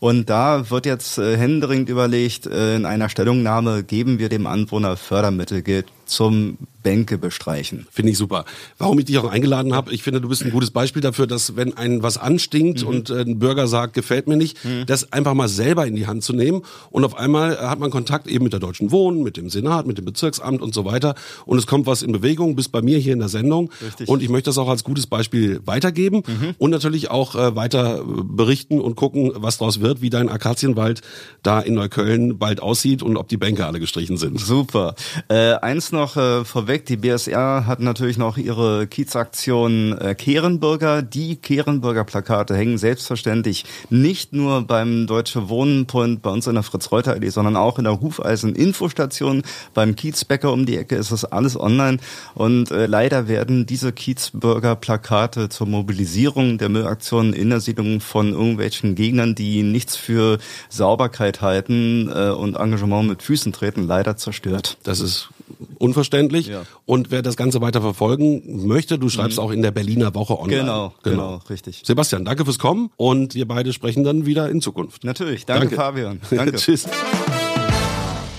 Und 0.00 0.30
da 0.30 0.70
wird 0.70 0.86
jetzt 0.86 1.18
äh, 1.18 1.36
händeringend 1.36 1.88
überlegt, 1.88 2.46
äh, 2.46 2.76
in 2.76 2.86
einer 2.86 3.08
Stellungnahme 3.08 3.84
geben 3.84 4.18
wir 4.18 4.28
dem 4.28 4.46
Anwohner 4.46 4.96
Fördermittelgeld 4.96 5.86
zum 6.06 6.58
Bänke 6.82 7.18
bestreichen. 7.18 7.86
Finde 7.90 8.12
ich 8.12 8.18
super. 8.18 8.44
Warum 8.78 8.98
ich 9.00 9.06
dich 9.06 9.18
auch 9.18 9.28
eingeladen 9.28 9.74
habe, 9.74 9.92
ich 9.92 10.04
finde, 10.04 10.20
du 10.20 10.28
bist 10.28 10.44
ein 10.44 10.52
gutes 10.52 10.70
Beispiel 10.70 11.02
dafür, 11.02 11.26
dass 11.26 11.56
wenn 11.56 11.76
ein 11.76 12.04
was 12.04 12.16
anstinkt 12.16 12.84
und 12.84 13.10
äh, 13.10 13.22
ein 13.22 13.40
Bürger 13.40 13.66
sagt, 13.66 13.94
gefällt 13.94 14.28
mir 14.28 14.36
nicht, 14.36 14.56
das 14.86 15.12
einfach 15.12 15.34
mal 15.34 15.48
selber 15.48 15.86
in 15.86 15.96
die 15.96 16.06
Hand 16.06 16.22
zu 16.22 16.32
nehmen 16.32 16.62
und 16.90 17.04
auf 17.04 17.16
einmal 17.16 17.58
hat 17.58 17.80
man 17.80 17.90
Kontakt 17.90 18.28
eben 18.28 18.44
mit 18.44 18.52
der 18.52 18.60
Deutschen 18.60 18.92
Wohnen, 18.92 19.24
mit 19.24 19.36
dem 19.36 19.50
Senat, 19.50 19.86
mit 19.86 19.98
dem 19.98 20.04
Bezirksamt 20.04 20.62
und 20.62 20.74
so 20.74 20.84
weiter 20.84 21.16
und 21.44 21.58
es 21.58 21.66
kommt 21.66 21.86
was 21.86 22.02
in 22.02 22.12
Bewegung, 22.12 22.54
bis 22.54 22.68
bei 22.68 22.82
mir 22.82 22.98
hier 22.98 23.14
in 23.14 23.18
der 23.18 23.28
Sendung 23.28 23.70
Richtig. 23.84 24.08
und 24.08 24.22
ich 24.22 24.28
möchte 24.28 24.50
das 24.50 24.58
auch 24.58 24.68
als 24.68 24.84
gutes 24.84 25.08
Beispiel 25.08 25.60
weitergeben 25.64 26.22
und 26.58 26.70
natürlich 26.70 27.10
auch 27.10 27.34
äh, 27.34 27.56
weiter 27.56 28.04
berichten 28.04 28.80
und 28.80 28.94
gucken, 28.94 29.32
was 29.34 29.58
daraus 29.58 29.80
wird, 29.80 30.02
wie 30.02 30.10
dein 30.10 30.28
Akazienwald 30.28 31.02
da 31.42 31.58
in 31.58 31.74
Neukölln 31.74 32.38
bald 32.38 32.60
aussieht 32.60 33.02
und 33.02 33.16
ob 33.16 33.26
die 33.28 33.36
Bänke 33.36 33.66
alle 33.66 33.80
gestrichen 33.80 34.16
sind. 34.18 34.38
Super. 34.38 34.94
Äh, 35.28 35.54
eins 35.54 35.90
noch 35.96 36.16
äh, 36.16 36.44
vorweg, 36.44 36.86
die 36.86 36.96
BSR 36.96 37.66
hat 37.66 37.80
natürlich 37.80 38.18
noch 38.18 38.36
ihre 38.36 38.86
Kiezaktion 38.86 39.98
äh, 39.98 40.14
Kehrenbürger. 40.14 41.02
Die 41.02 41.36
Kehrenbürger 41.36 42.04
Plakate 42.04 42.54
hängen 42.54 42.78
selbstverständlich 42.78 43.64
nicht 43.90 44.32
nur 44.32 44.62
beim 44.62 45.06
Deutsche 45.06 45.48
Wohnen-Point 45.48 46.22
bei 46.22 46.30
uns 46.30 46.46
in 46.46 46.54
der 46.54 46.62
Fritz-Reuter-Allee, 46.62 47.30
sondern 47.30 47.56
auch 47.56 47.78
in 47.78 47.84
der 47.84 48.00
Hufeisen-Infostation. 48.00 49.42
Beim 49.74 49.96
Kiezbäcker 49.96 50.52
um 50.52 50.66
die 50.66 50.76
Ecke 50.76 50.96
ist 50.96 51.10
das 51.10 51.24
alles 51.24 51.58
online. 51.58 51.98
Und 52.34 52.70
äh, 52.70 52.86
leider 52.86 53.26
werden 53.26 53.66
diese 53.66 53.92
Kiezbürger 53.92 54.76
Plakate 54.76 55.48
zur 55.48 55.66
Mobilisierung 55.66 56.58
der 56.58 56.68
Müllaktionen 56.68 57.32
in 57.32 57.50
der 57.50 57.60
Siedlung 57.60 58.00
von 58.00 58.32
irgendwelchen 58.32 58.94
Gegnern, 58.94 59.34
die 59.34 59.62
nichts 59.62 59.96
für 59.96 60.38
Sauberkeit 60.68 61.40
halten 61.40 62.08
äh, 62.14 62.30
und 62.30 62.56
Engagement 62.56 63.08
mit 63.08 63.22
Füßen 63.22 63.52
treten, 63.52 63.86
leider 63.86 64.16
zerstört. 64.16 64.76
Das 64.82 65.00
ist 65.00 65.30
unverständlich. 65.78 66.48
Ja. 66.48 66.62
Und 66.84 67.10
wer 67.10 67.22
das 67.22 67.36
Ganze 67.36 67.60
weiter 67.60 67.80
verfolgen 67.80 68.66
möchte, 68.66 68.98
du 68.98 69.08
schreibst 69.08 69.38
auch 69.38 69.50
in 69.50 69.62
der 69.62 69.70
Berliner 69.70 70.14
Woche 70.14 70.38
online. 70.38 70.60
Genau, 70.60 70.94
genau, 71.02 71.40
richtig. 71.50 71.82
Sebastian, 71.84 72.24
danke 72.24 72.44
fürs 72.44 72.58
Kommen 72.58 72.90
und 72.96 73.34
wir 73.34 73.46
beide 73.46 73.72
sprechen 73.72 74.04
dann 74.04 74.26
wieder 74.26 74.48
in 74.50 74.60
Zukunft. 74.60 75.04
Natürlich. 75.04 75.46
Danke, 75.46 75.76
Fabian. 75.76 76.20
Danke. 76.30 76.56
Tschüss. 76.56 76.86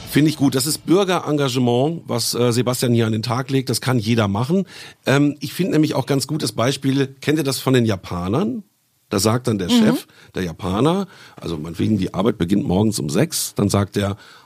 Finde 0.09 0.29
ich 0.29 0.37
gut. 0.37 0.55
Das 0.55 0.65
ist 0.65 0.85
Bürgerengagement, 0.85 2.03
was 2.07 2.33
äh, 2.33 2.51
Sebastian 2.51 2.93
hier 2.93 3.05
an 3.05 3.11
den 3.11 3.23
Tag 3.23 3.49
legt. 3.51 3.69
Das 3.69 3.81
kann 3.81 3.99
jeder 3.99 4.27
machen. 4.27 4.65
Ähm, 5.05 5.35
ich 5.41 5.53
finde 5.53 5.73
nämlich 5.73 5.95
auch 5.95 6.05
ganz 6.05 6.27
gut 6.27 6.41
das 6.41 6.53
Beispiel, 6.53 7.15
kennt 7.21 7.37
ihr 7.37 7.43
das 7.43 7.59
von 7.59 7.73
den 7.73 7.85
Japanern? 7.85 8.63
Da 9.09 9.19
sagt 9.19 9.47
dann 9.47 9.57
der 9.57 9.69
Chef, 9.69 10.05
der 10.35 10.43
Japaner, 10.43 11.07
also 11.39 11.57
meinetwegen 11.57 11.97
die 11.97 12.13
Arbeit 12.13 12.37
beginnt 12.37 12.67
morgens 12.67 12.99
um 12.99 13.09
sechs, 13.09 13.53
dann 13.55 13.69
sagt 13.69 13.97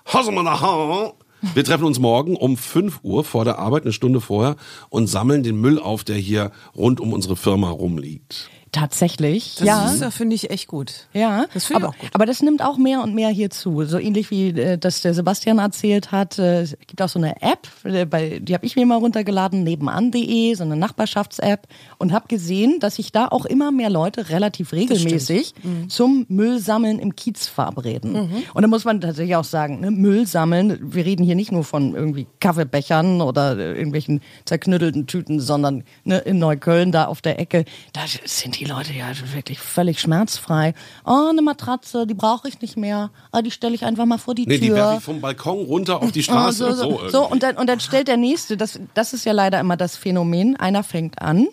"Hasamanaha." 0.05 1.13
Wir 1.53 1.63
treffen 1.63 1.86
uns 1.86 2.00
morgen 2.00 2.36
um 2.36 2.57
5 2.57 3.00
Uhr 3.03 3.24
vor 3.24 3.45
der 3.45 3.60
Arbeit, 3.60 3.83
eine 3.83 3.93
Stunde 3.93 4.21
vorher, 4.21 4.55
und 4.89 5.07
sammeln 5.07 5.43
den 5.43 5.60
Müll 5.60 5.79
auf, 5.79 6.03
der 6.03 6.17
hier 6.17 6.51
rund 6.75 7.00
um 7.00 7.13
unsere 7.13 7.36
Firma 7.36 7.69
rumliegt. 7.69 8.50
Tatsächlich, 8.71 9.55
Das 9.57 9.67
ja. 9.67 9.91
ist, 9.93 10.01
ja, 10.01 10.11
finde 10.11 10.33
ich 10.35 10.49
echt 10.49 10.67
gut. 10.67 11.07
Ja, 11.13 11.45
Das 11.53 11.65
finde 11.65 11.79
ich 11.81 11.85
aber, 11.85 11.93
auch 11.93 11.97
gut. 11.99 12.09
aber 12.13 12.25
das 12.25 12.41
nimmt 12.41 12.61
auch 12.63 12.77
mehr 12.77 13.01
und 13.03 13.13
mehr 13.13 13.29
hier 13.29 13.49
zu. 13.49 13.83
So 13.83 13.99
ähnlich 13.99 14.31
wie 14.31 14.49
äh, 14.49 14.77
das 14.77 15.01
der 15.01 15.13
Sebastian 15.13 15.59
erzählt 15.59 16.11
hat. 16.13 16.39
Äh, 16.39 16.61
es 16.61 16.77
gibt 16.87 17.01
auch 17.01 17.09
so 17.09 17.19
eine 17.19 17.41
App, 17.41 17.67
äh, 17.83 18.05
bei, 18.05 18.39
die 18.39 18.53
habe 18.53 18.65
ich 18.65 18.77
mir 18.77 18.85
mal 18.85 18.95
runtergeladen, 18.97 19.63
nebenan.de, 19.63 20.53
so 20.55 20.63
eine 20.63 20.77
Nachbarschafts-App 20.77 21.67
und 21.97 22.13
habe 22.13 22.27
gesehen, 22.29 22.79
dass 22.79 22.95
sich 22.95 23.11
da 23.11 23.27
auch 23.27 23.43
immer 23.45 23.71
mehr 23.73 23.89
Leute 23.89 24.29
relativ 24.29 24.71
regelmäßig 24.71 25.53
Mhm. 25.63 25.89
zum 25.89 26.25
Müllsammeln 26.29 26.97
im 26.99 27.15
Kiez 27.15 27.47
verabreden. 27.47 28.31
Und 28.53 28.61
da 28.61 28.67
muss 28.67 28.85
man 28.85 29.01
tatsächlich 29.01 29.35
auch 29.35 29.43
sagen, 29.43 29.81
ne, 29.81 29.91
Müll 29.91 30.25
sammeln, 30.25 30.79
wir 30.81 31.05
reden 31.05 31.23
hier 31.25 31.35
nicht 31.35 31.51
nur 31.51 31.63
von 31.65 31.93
irgendwie 31.93 32.25
Kaffeebechern 32.39 33.21
oder 33.21 33.57
äh, 33.57 33.73
irgendwelchen 33.75 34.21
zerknüttelten 34.45 35.07
Tüten, 35.07 35.39
sondern 35.41 35.83
ne, 36.05 36.19
in 36.19 36.39
Neukölln 36.39 36.91
da 36.93 37.05
auf 37.05 37.21
der 37.21 37.37
Ecke, 37.39 37.65
da 37.93 38.01
sind 38.25 38.59
die 38.59 38.61
Leute 38.65 38.94
ja 38.94 39.06
wirklich 39.34 39.60
völlig 39.60 40.00
schmerzfrei. 40.00 40.74
Oh, 41.06 41.27
eine 41.30 41.41
Matratze, 41.41 42.06
die 42.08 42.13
brauche 42.13 42.48
ich 42.48 42.62
nicht 42.62 42.77
mehr. 42.77 43.10
Ah, 43.32 43.41
die 43.41 43.51
stelle 43.51 43.75
ich 43.75 43.86
einfach 43.86 44.06
mal 44.06 44.18
vor 44.18 44.36
die 44.36 44.46
Nee, 44.48 44.58
die 44.60 44.68
Tür. 44.68 44.75
werfe 44.75 44.98
ich 44.98 45.03
vom 45.03 45.22
Balkon 45.22 45.60
runter 45.65 46.01
auf 46.01 46.12
die 46.12 46.20
Oh, 46.20 46.24
Straße. 46.24 46.74
so, 46.74 46.74
so, 46.75 46.89
irgendwie. 46.91 47.10
so, 47.12 47.27
und 47.30 47.44
dann, 47.44 47.58
und 47.58 47.68
dann 47.68 47.80
stellt 47.80 48.08
der 48.08 48.18
Nächste, 48.18 48.58
das, 48.58 48.80
das 48.94 49.13
ist 49.13 49.25
ja 49.25 49.32
leider 49.34 49.60
immer 49.60 49.77
das 49.77 49.96
Phänomen, 49.96 50.56
einer 50.58 50.84
fängt 50.84 51.22
an 51.22 51.48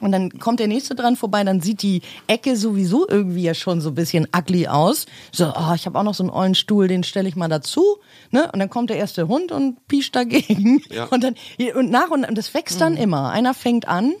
und 0.00 0.12
dann 0.12 0.30
kommt 0.38 0.60
der 0.60 0.68
Nächste 0.68 0.94
dran 0.94 1.16
vorbei, 1.16 1.42
dann 1.44 1.60
sieht 1.60 1.82
die 1.82 2.02
Ecke 2.26 2.56
sowieso 2.56 3.08
irgendwie 3.08 3.42
ja 3.42 3.54
schon 3.54 3.80
so 3.80 3.90
ein 3.90 3.94
bisschen 3.94 4.28
ugly 4.36 4.68
aus. 4.68 5.06
So, 5.32 5.46
oh, 5.46 5.74
ich 5.74 5.86
habe 5.86 5.98
auch 5.98 6.02
noch 6.02 6.14
so 6.14 6.22
einen 6.22 6.30
ollen 6.30 6.54
Stuhl, 6.54 6.88
den 6.88 7.04
stelle 7.04 7.28
ich 7.28 7.36
mal 7.36 7.48
dazu. 7.48 7.98
Ne? 8.30 8.50
Und 8.52 8.58
dann 8.58 8.70
kommt 8.70 8.90
der 8.90 8.98
erste 8.98 9.28
Hund 9.28 9.52
und 9.52 9.86
piescht 9.88 10.14
dagegen. 10.14 10.82
Ja. 10.90 11.04
Und 11.10 11.24
dann 11.24 11.34
und 11.74 11.90
nach 11.90 12.10
und 12.10 12.26
das 12.36 12.52
wächst 12.54 12.80
dann 12.80 12.96
immer. 12.96 13.30
Einer 13.30 13.54
fängt 13.54 13.88
an. 13.88 14.14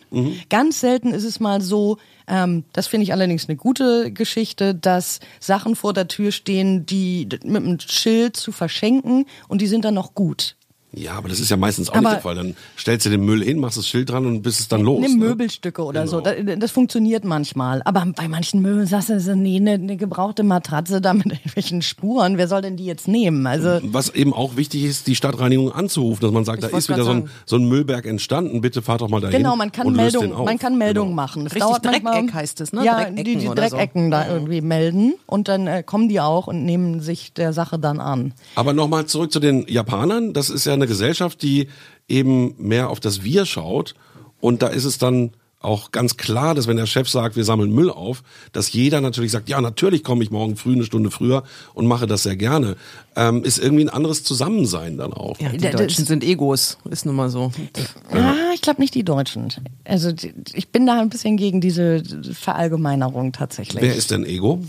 Ganz 0.48 0.80
selten 0.80 1.12
ist 1.12 1.24
es 1.24 1.38
mal 1.38 1.60
so, 1.60 1.98
ähm, 2.26 2.64
das 2.72 2.86
finde 2.86 3.04
ich 3.04 3.12
allerdings 3.12 3.48
eine 3.48 3.56
gute 3.56 4.12
Geschichte, 4.12 4.74
dass 4.74 5.20
Sachen 5.40 5.76
vor 5.76 5.92
der 5.92 6.08
Tür 6.08 6.30
stehen, 6.30 6.86
die 6.86 7.28
mit 7.44 7.62
einem 7.62 7.80
Schild 7.80 8.36
zu 8.36 8.52
verschenken 8.52 9.26
und 9.48 9.60
die 9.60 9.66
sind 9.66 9.84
dann 9.84 9.94
noch 9.94 10.14
gut. 10.14 10.57
Ja, 10.90 11.12
aber 11.12 11.28
das 11.28 11.38
ist 11.38 11.50
ja 11.50 11.58
meistens 11.58 11.90
auch 11.90 11.94
Aber- 11.96 12.00
nicht 12.02 12.12
der 12.14 12.20
Fall. 12.22 12.34
Dann 12.34 12.56
stellst 12.78 13.04
du 13.04 13.10
den 13.10 13.22
Müll 13.22 13.44
hin, 13.44 13.60
machst 13.60 13.76
das 13.76 13.86
Schild 13.86 14.08
dran 14.10 14.24
und 14.24 14.40
bist 14.40 14.58
es 14.58 14.68
dann 14.68 14.80
los. 14.80 15.00
Nimm 15.02 15.18
ne? 15.18 15.26
Möbelstücke 15.26 15.82
oder 15.84 16.06
so. 16.06 16.22
Genau. 16.22 16.42
Das, 16.44 16.58
das 16.58 16.70
funktioniert 16.70 17.24
manchmal. 17.24 17.82
Aber 17.84 18.06
bei 18.16 18.26
manchen 18.26 18.62
Möbeln 18.62 18.86
sagst 18.86 19.10
du, 19.10 19.20
so, 19.20 19.34
nee, 19.34 19.56
eine, 19.56 19.72
eine 19.72 19.96
gebrauchte 19.98 20.44
Matratze 20.44 21.02
da 21.02 21.12
mit 21.12 21.26
irgendwelchen 21.30 21.82
Spuren, 21.82 22.38
wer 22.38 22.48
soll 22.48 22.62
denn 22.62 22.76
die 22.78 22.86
jetzt 22.86 23.06
nehmen? 23.06 23.46
Also 23.46 23.80
Was 23.82 24.08
eben 24.14 24.32
auch 24.32 24.56
wichtig 24.56 24.84
ist, 24.84 25.06
die 25.08 25.14
Stadtreinigung 25.14 25.70
anzurufen, 25.72 26.22
dass 26.22 26.32
man 26.32 26.46
sagt, 26.46 26.62
da 26.62 26.68
ist 26.68 26.88
wieder 26.88 27.04
so 27.04 27.10
ein, 27.10 27.28
so 27.44 27.56
ein 27.56 27.68
Müllberg 27.68 28.06
entstanden, 28.06 28.62
bitte 28.62 28.80
fahrt 28.80 29.02
doch 29.02 29.10
mal 29.10 29.20
dahin. 29.20 29.36
genau, 29.36 29.56
man 29.56 29.70
kann 29.70 29.88
und 29.88 29.94
löst 29.94 30.18
Meldung, 30.18 30.44
man 30.44 30.58
kann 30.58 30.78
Meldungen 30.78 31.10
Genau. 31.10 31.22
machen. 31.22 31.46
Es 31.46 31.54
Richtig, 31.54 31.68
dauert 31.68 31.84
manchmal, 31.84 32.14
Dreckeck 32.14 32.32
heißt 32.34 32.60
es, 32.62 32.72
ne? 32.72 32.84
Ja, 32.84 32.94
Dreckecken 32.96 33.24
die, 33.24 33.36
die 33.36 33.48
oder 33.48 33.68
so. 33.68 33.76
Dreckecken 33.76 34.10
da 34.10 34.26
irgendwie 34.26 34.62
melden 34.62 35.14
und 35.26 35.48
dann 35.48 35.66
äh, 35.66 35.82
kommen 35.82 36.08
die 36.08 36.20
auch 36.20 36.46
und 36.46 36.64
nehmen 36.64 37.00
sich 37.00 37.34
der 37.34 37.52
Sache 37.52 37.78
dann 37.78 38.00
an. 38.00 38.32
Aber 38.54 38.72
nochmal 38.72 39.04
zurück 39.04 39.30
zu 39.30 39.38
den 39.38 39.66
Japanern. 39.68 40.32
Das 40.32 40.48
ist 40.48 40.64
ja 40.64 40.77
eine 40.78 40.86
Gesellschaft, 40.86 41.42
die 41.42 41.68
eben 42.08 42.54
mehr 42.58 42.88
auf 42.90 43.00
das 43.00 43.22
Wir 43.22 43.44
schaut. 43.46 43.94
Und 44.40 44.62
da 44.62 44.68
ist 44.68 44.84
es 44.84 44.98
dann 44.98 45.32
auch 45.60 45.90
ganz 45.90 46.16
klar, 46.16 46.54
dass 46.54 46.68
wenn 46.68 46.76
der 46.76 46.86
Chef 46.86 47.08
sagt, 47.08 47.34
wir 47.34 47.42
sammeln 47.42 47.72
Müll 47.72 47.90
auf, 47.90 48.22
dass 48.52 48.72
jeder 48.72 49.00
natürlich 49.00 49.32
sagt, 49.32 49.48
ja, 49.48 49.60
natürlich 49.60 50.04
komme 50.04 50.22
ich 50.22 50.30
morgen 50.30 50.54
früh 50.56 50.74
eine 50.74 50.84
Stunde 50.84 51.10
früher 51.10 51.42
und 51.74 51.88
mache 51.88 52.06
das 52.06 52.22
sehr 52.22 52.36
gerne. 52.36 52.76
Ähm, 53.16 53.42
ist 53.42 53.58
irgendwie 53.58 53.82
ein 53.84 53.88
anderes 53.88 54.22
Zusammensein 54.22 54.96
dann 54.98 55.12
auch. 55.12 55.36
Ja, 55.40 55.48
die 55.48 55.56
Der- 55.58 55.72
Deutschen 55.72 56.04
sind 56.04 56.22
Egos, 56.22 56.78
ist 56.88 57.06
nun 57.06 57.16
mal 57.16 57.28
so. 57.28 57.50
Ja, 58.14 58.36
ich 58.54 58.62
glaube 58.62 58.80
nicht 58.80 58.94
die 58.94 59.02
Deutschen. 59.02 59.48
Also 59.84 60.12
die- 60.12 60.32
ich 60.52 60.68
bin 60.68 60.86
da 60.86 61.00
ein 61.00 61.08
bisschen 61.08 61.36
gegen 61.36 61.60
diese 61.60 62.04
Verallgemeinerung 62.34 63.32
tatsächlich. 63.32 63.82
Wer 63.82 63.96
ist 63.96 64.12
denn 64.12 64.24
Ego? 64.24 64.60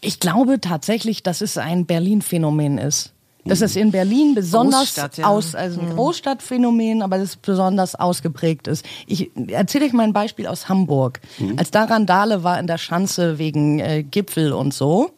Ich 0.00 0.18
glaube 0.18 0.60
tatsächlich, 0.60 1.22
dass 1.22 1.40
es 1.40 1.56
ein 1.56 1.86
Berlin-Phänomen 1.86 2.78
ist. 2.78 3.12
Dass 3.50 3.60
es 3.60 3.76
in 3.76 3.90
Berlin 3.90 4.34
besonders 4.34 4.80
Großstadt, 4.80 5.18
ja. 5.18 5.26
aus, 5.26 5.54
also 5.54 5.80
ein 5.80 5.94
Großstadtphänomen, 5.94 7.02
aber 7.02 7.18
das 7.18 7.36
besonders 7.36 7.94
ausgeprägt 7.94 8.66
ist. 8.68 8.84
Ich 9.06 9.30
erzähle 9.48 9.84
euch 9.86 9.92
mal 9.92 10.04
ein 10.04 10.12
Beispiel 10.12 10.46
aus 10.46 10.68
Hamburg. 10.68 11.20
Als 11.56 11.70
da 11.70 11.84
Randale 11.84 12.42
war 12.44 12.58
in 12.58 12.66
der 12.66 12.78
Schanze 12.78 13.38
wegen 13.38 13.78
äh, 13.80 14.02
Gipfel 14.02 14.52
und 14.52 14.72
so, 14.72 15.10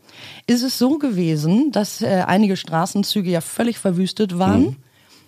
ist 0.46 0.62
es 0.62 0.78
so 0.78 0.98
gewesen, 0.98 1.70
dass 1.72 2.02
äh, 2.02 2.24
einige 2.26 2.56
Straßenzüge 2.56 3.30
ja 3.30 3.40
völlig 3.40 3.78
verwüstet 3.78 4.38
waren. 4.38 4.76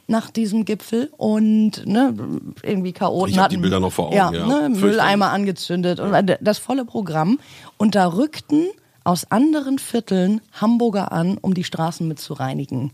Nach 0.07 0.31
diesem 0.31 0.67
Gipfel 0.67 1.11
und 1.17 1.87
ne, 1.87 2.15
irgendwie 2.63 2.93
Chaoten 2.93 3.31
Ich 3.33 3.39
hab 3.39 3.49
die 3.49 3.55
hatten- 3.57 3.63
Bilder 3.63 3.81
noch 3.81 3.91
vor 3.93 4.09
Augen, 4.09 4.17
Ja, 4.17 4.31
ja. 4.33 4.47
Ne, 4.47 4.53
Fürchterlich. 4.53 4.81
Mülleimer 4.83 5.31
angezündet 5.31 5.99
und 5.99 6.37
das 6.43 6.59
volle 6.59 6.85
Programm. 6.85 7.39
Und 7.79 7.95
da 7.95 8.09
rückten 8.09 8.67
aus 9.05 9.31
anderen 9.31 9.79
Vierteln 9.79 10.41
Hamburger 10.53 11.13
an, 11.13 11.39
um 11.39 11.55
die 11.55 11.65
Straßen 11.65 12.07
mit 12.09 12.19
zu 12.19 12.33
reinigen. 12.35 12.93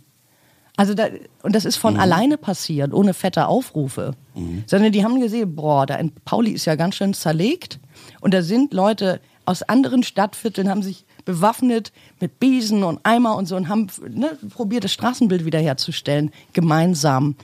Also 0.76 0.94
da, 0.94 1.08
und 1.42 1.54
das 1.54 1.64
ist 1.64 1.76
von 1.76 1.94
Mhm. 1.94 2.00
alleine 2.00 2.36
passiert, 2.38 2.94
ohne 2.94 3.12
fette 3.14 3.46
Aufrufe. 3.46 4.12
Sondern 4.66 4.92
die 4.92 5.04
haben 5.04 5.20
gesehen, 5.20 5.54
boah, 5.54 5.84
da 5.84 5.96
in 5.96 6.12
Pauli 6.24 6.52
ist 6.52 6.64
ja 6.64 6.74
ganz 6.74 6.94
schön 6.94 7.12
zerlegt. 7.12 7.78
Und 8.20 8.32
da 8.32 8.42
sind 8.42 8.72
Leute 8.72 9.20
aus 9.44 9.62
anderen 9.62 10.02
Stadtvierteln, 10.02 10.70
haben 10.70 10.82
sich 10.82 11.04
bewaffnet 11.26 11.92
mit 12.18 12.40
Besen 12.40 12.82
und 12.82 13.00
Eimer 13.02 13.36
und 13.36 13.46
so 13.46 13.56
und 13.56 13.68
haben 13.68 13.88
ne, 14.08 14.38
probiert, 14.54 14.84
das 14.84 14.92
Straßenbild 14.92 15.44
wiederherzustellen, 15.44 16.30
gemeinsam. 16.54 17.34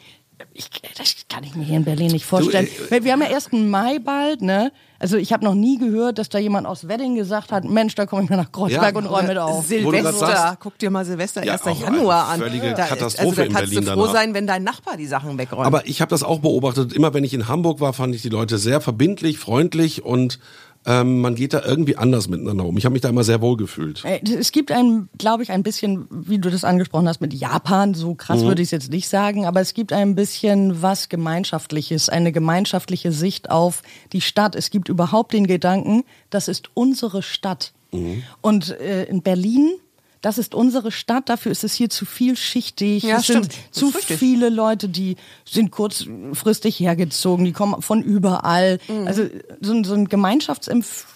Ich, 0.52 0.69
das 0.99 1.14
kann 1.28 1.45
ich 1.45 1.55
mir 1.55 1.64
hier 1.64 1.76
in 1.78 1.85
Berlin 1.85 2.11
nicht 2.12 2.26
vorstellen. 2.26 2.69
äh, 2.90 3.02
Wir 3.02 3.12
haben 3.12 3.23
ja 3.23 3.28
1. 3.35 3.52
Mai 3.52 3.99
bald, 3.99 4.43
ne? 4.43 4.71
Also 4.99 5.16
ich 5.19 5.33
habe 5.33 5.45
noch 5.45 5.55
nie 5.55 5.78
gehört, 5.78 6.19
dass 6.19 6.28
da 6.31 6.38
jemand 6.38 6.66
aus 6.66 6.88
Wedding 6.88 7.14
gesagt 7.14 7.52
hat, 7.52 7.64
Mensch, 7.64 7.95
da 7.95 8.07
komme 8.07 8.25
ich 8.25 8.31
mal 8.31 8.37
nach 8.37 8.52
Kreuzberg 8.52 8.93
Ja. 8.95 8.99
und 8.99 9.07
räume 9.07 9.28
mit 9.28 9.38
auf. 9.38 9.62
Du 9.62 9.69
Silvester, 9.69 10.12
sagst- 10.26 10.61
guck 10.61 10.78
dir 10.78 10.90
mal 10.90 11.05
Silvester 11.05 11.45
Ja, 11.45 11.55
1. 11.55 11.66
auch 11.66 11.81
Januar 11.81 12.28
an. 12.28 12.40
völlige 12.40 12.73
Da- 12.75 12.87
Katastrophe 12.87 13.28
also 13.28 13.35
da 13.37 13.43
in 13.47 13.52
kannst 13.52 13.71
Berlin 13.71 13.85
du 13.87 13.93
froh 13.93 14.00
danach. 14.07 14.12
sein, 14.14 14.35
wenn 14.35 14.47
dein 14.47 14.62
Nachbar 14.62 14.97
die 14.97 15.07
Sachen 15.07 15.37
wegräumt. 15.38 15.66
Aber 15.66 15.87
ich 15.87 16.00
habe 16.00 16.11
das 16.11 16.23
auch 16.23 16.40
beobachtet. 16.40 16.93
Immer 16.93 17.12
wenn 17.14 17.25
ich 17.25 17.35
in 17.35 17.49
Hamburg 17.49 17.81
war, 17.81 17.93
fand 17.93 18.14
ich 18.14 18.23
die 18.23 18.28
Leute 18.31 18.57
sehr 18.59 18.81
verbindlich, 18.81 19.38
freundlich 19.38 20.05
und 20.05 20.38
ähm, 20.87 21.21
man 21.21 21.35
geht 21.35 21.52
da 21.52 21.62
irgendwie 21.64 21.97
anders 21.97 22.28
miteinander 22.28 22.64
um. 22.64 22.76
Ich 22.78 22.85
habe 22.85 22.93
mich 22.93 23.02
da 23.02 23.09
immer 23.09 23.25
sehr 23.25 23.40
wohl 23.40 23.57
gefühlt. 23.57 24.05
Es 24.05 24.52
gibt 24.52 24.71
ein, 24.71 25.09
glaube 25.19 25.43
ich, 25.43 25.50
ein 25.50 25.62
bisschen, 25.62 26.07
wie 26.11 26.38
du 26.38 26.49
das 26.49 26.64
angesprochen 26.64 27.09
hast 27.09 27.21
mit 27.21 27.35
Japan, 27.35 27.95
so 27.95 28.14
krass 28.14 28.43
würde 28.43 28.62
ich 28.62 28.69
es 28.69 28.73
jetzt 28.73 28.90
nicht 28.90 29.09
sagen, 29.09 29.47
aber 29.47 29.61
es 29.61 29.75
gibt 29.75 29.93
ein 29.93 30.14
bisschen 30.14 30.83
was 30.83 31.09
Gemeinschaftliches, 31.09 32.09
eine 32.09 32.31
gemeinschaftliche 32.31 33.11
Sicht 33.11 33.50
auf 33.50 33.83
die 34.12 34.21
Stadt. 34.21 34.55
Es 34.55 34.71
gibt 34.71 34.88
überhaupt 34.88 35.33
den 35.33 35.47
Gedanken, 35.47 36.05
das 36.31 36.49
ist 36.49 36.71
unsere 36.75 37.23
Stadt. 37.23 37.73
Und 38.40 38.78
äh, 38.78 39.05
in 39.05 39.23
Berlin, 39.23 39.71
das 40.26 40.38
ist 40.38 40.56
unsere 40.56 40.90
Stadt, 40.90 41.28
dafür 41.28 41.52
ist 41.52 41.62
es 41.62 41.73
hier 41.75 41.88
zu 41.88 42.04
vielschichtig. 42.04 43.04
Ja, 43.04 43.18
es 43.18 43.25
stimmt. 43.26 43.52
sind 43.52 43.75
zu 43.75 43.92
viele 43.92 44.49
Leute, 44.49 44.88
die 44.88 45.14
sind 45.49 45.71
kurzfristig 45.71 46.80
hergezogen, 46.80 47.45
die 47.45 47.52
kommen 47.52 47.80
von 47.80 48.02
überall. 48.02 48.80
Mhm. 48.88 49.06
Also 49.06 49.26
so, 49.61 49.73
ein- 49.73 49.85
so 49.85 49.95
ein 49.95 50.09
Gemeinschaftsempfinden 50.09 51.15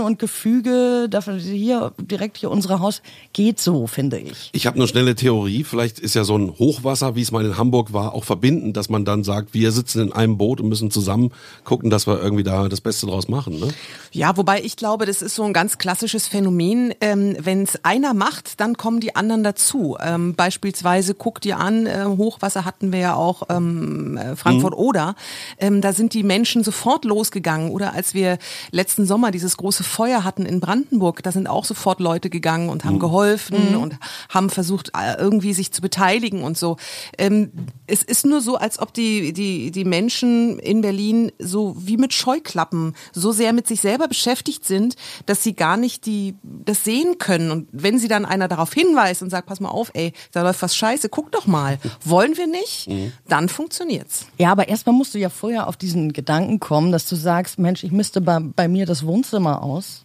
und 0.00 0.18
Gefüge, 0.18 1.08
dafür 1.08 1.36
hier 1.36 1.92
direkt 1.98 2.38
hier 2.38 2.50
unsere 2.50 2.80
Haus, 2.80 3.02
geht 3.32 3.60
so, 3.60 3.86
finde 3.86 4.18
ich. 4.18 4.50
Ich 4.52 4.66
habe 4.66 4.76
eine 4.76 4.88
schnelle 4.88 5.14
Theorie. 5.14 5.64
Vielleicht 5.64 5.98
ist 5.98 6.14
ja 6.14 6.24
so 6.24 6.36
ein 6.36 6.58
Hochwasser, 6.58 7.14
wie 7.14 7.22
es 7.22 7.30
mal 7.30 7.44
in 7.44 7.56
Hamburg 7.56 7.92
war, 7.92 8.14
auch 8.14 8.24
verbindend, 8.24 8.76
dass 8.76 8.88
man 8.88 9.04
dann 9.04 9.24
sagt, 9.24 9.54
wir 9.54 9.72
sitzen 9.72 10.00
in 10.02 10.12
einem 10.12 10.38
Boot 10.38 10.60
und 10.60 10.68
müssen 10.68 10.90
zusammen 10.90 11.30
gucken, 11.64 11.90
dass 11.90 12.06
wir 12.06 12.20
irgendwie 12.20 12.42
da 12.42 12.68
das 12.68 12.80
Beste 12.80 13.06
draus 13.06 13.28
machen. 13.28 13.58
Ne? 13.58 13.68
Ja, 14.10 14.36
wobei 14.36 14.62
ich 14.62 14.76
glaube, 14.76 15.06
das 15.06 15.22
ist 15.22 15.34
so 15.34 15.44
ein 15.44 15.52
ganz 15.52 15.78
klassisches 15.78 16.28
Phänomen. 16.28 16.94
Ähm, 17.00 17.36
Wenn 17.38 17.62
es 17.62 17.84
einer 17.84 18.14
macht, 18.14 18.60
dann 18.60 18.76
kommen 18.76 19.00
die 19.00 19.16
anderen 19.16 19.42
dazu. 19.42 19.96
Ähm, 20.00 20.34
beispielsweise 20.34 21.14
guck 21.14 21.40
dir 21.40 21.58
an, 21.58 21.86
äh, 21.86 22.04
Hochwasser 22.04 22.64
hatten 22.64 22.92
wir 22.92 22.98
ja 22.98 23.14
auch 23.14 23.44
ähm, 23.48 24.16
äh, 24.16 24.36
Frankfurt-Oder. 24.36 25.14
Ähm, 25.58 25.80
da 25.80 25.92
sind 25.92 26.14
die 26.14 26.22
Menschen 26.22 26.64
sofort 26.64 27.04
losgegangen. 27.04 27.70
Oder 27.70 27.94
als 27.94 28.14
wir 28.14 28.38
letzten 28.70 29.06
Sommer 29.06 29.30
dieses 29.42 29.56
große 29.56 29.82
Feuer 29.82 30.22
hatten 30.22 30.46
in 30.46 30.60
Brandenburg, 30.60 31.22
da 31.22 31.32
sind 31.32 31.48
auch 31.48 31.64
sofort 31.64 31.98
Leute 31.98 32.30
gegangen 32.30 32.68
und 32.68 32.84
haben 32.84 33.00
geholfen 33.00 33.74
und 33.76 33.98
haben 34.28 34.50
versucht, 34.50 34.92
äh, 34.96 35.16
irgendwie 35.18 35.52
sich 35.52 35.72
zu 35.72 35.82
beteiligen 35.82 36.44
und 36.44 36.56
so. 36.56 36.76
Ähm, 37.18 37.50
es 37.86 38.02
ist 38.02 38.24
nur 38.24 38.40
so, 38.40 38.56
als 38.56 38.78
ob 38.78 38.94
die, 38.94 39.32
die, 39.32 39.72
die 39.72 39.84
Menschen 39.84 40.58
in 40.60 40.80
Berlin 40.80 41.32
so 41.38 41.74
wie 41.76 41.96
mit 41.96 42.14
Scheuklappen 42.14 42.94
so 43.12 43.32
sehr 43.32 43.52
mit 43.52 43.66
sich 43.66 43.80
selber 43.80 44.06
beschäftigt 44.06 44.64
sind, 44.64 44.94
dass 45.26 45.42
sie 45.42 45.54
gar 45.54 45.76
nicht 45.76 46.06
die, 46.06 46.36
das 46.42 46.84
sehen 46.84 47.18
können. 47.18 47.50
Und 47.50 47.68
wenn 47.72 47.98
sie 47.98 48.08
dann 48.08 48.24
einer 48.24 48.46
darauf 48.46 48.72
hinweist 48.72 49.22
und 49.22 49.30
sagt, 49.30 49.48
pass 49.48 49.58
mal 49.58 49.70
auf, 49.70 49.90
ey, 49.94 50.12
da 50.30 50.42
läuft 50.42 50.62
was 50.62 50.76
scheiße, 50.76 51.08
guck 51.08 51.32
doch 51.32 51.46
mal. 51.46 51.78
Wollen 52.04 52.36
wir 52.36 52.46
nicht? 52.46 52.88
Dann 53.28 53.48
funktioniert's. 53.48 54.26
Ja, 54.38 54.52
aber 54.52 54.68
erstmal 54.68 54.94
musst 54.94 55.14
du 55.14 55.18
ja 55.18 55.30
vorher 55.30 55.66
auf 55.66 55.76
diesen 55.76 56.12
Gedanken 56.12 56.60
kommen, 56.60 56.92
dass 56.92 57.08
du 57.08 57.16
sagst, 57.16 57.58
Mensch, 57.58 57.82
ich 57.82 57.90
misste 57.90 58.20
bei, 58.20 58.38
bei 58.38 58.68
mir 58.68 58.86
das 58.86 59.04
Wohnzimmer 59.04 59.31
aus. 59.38 60.04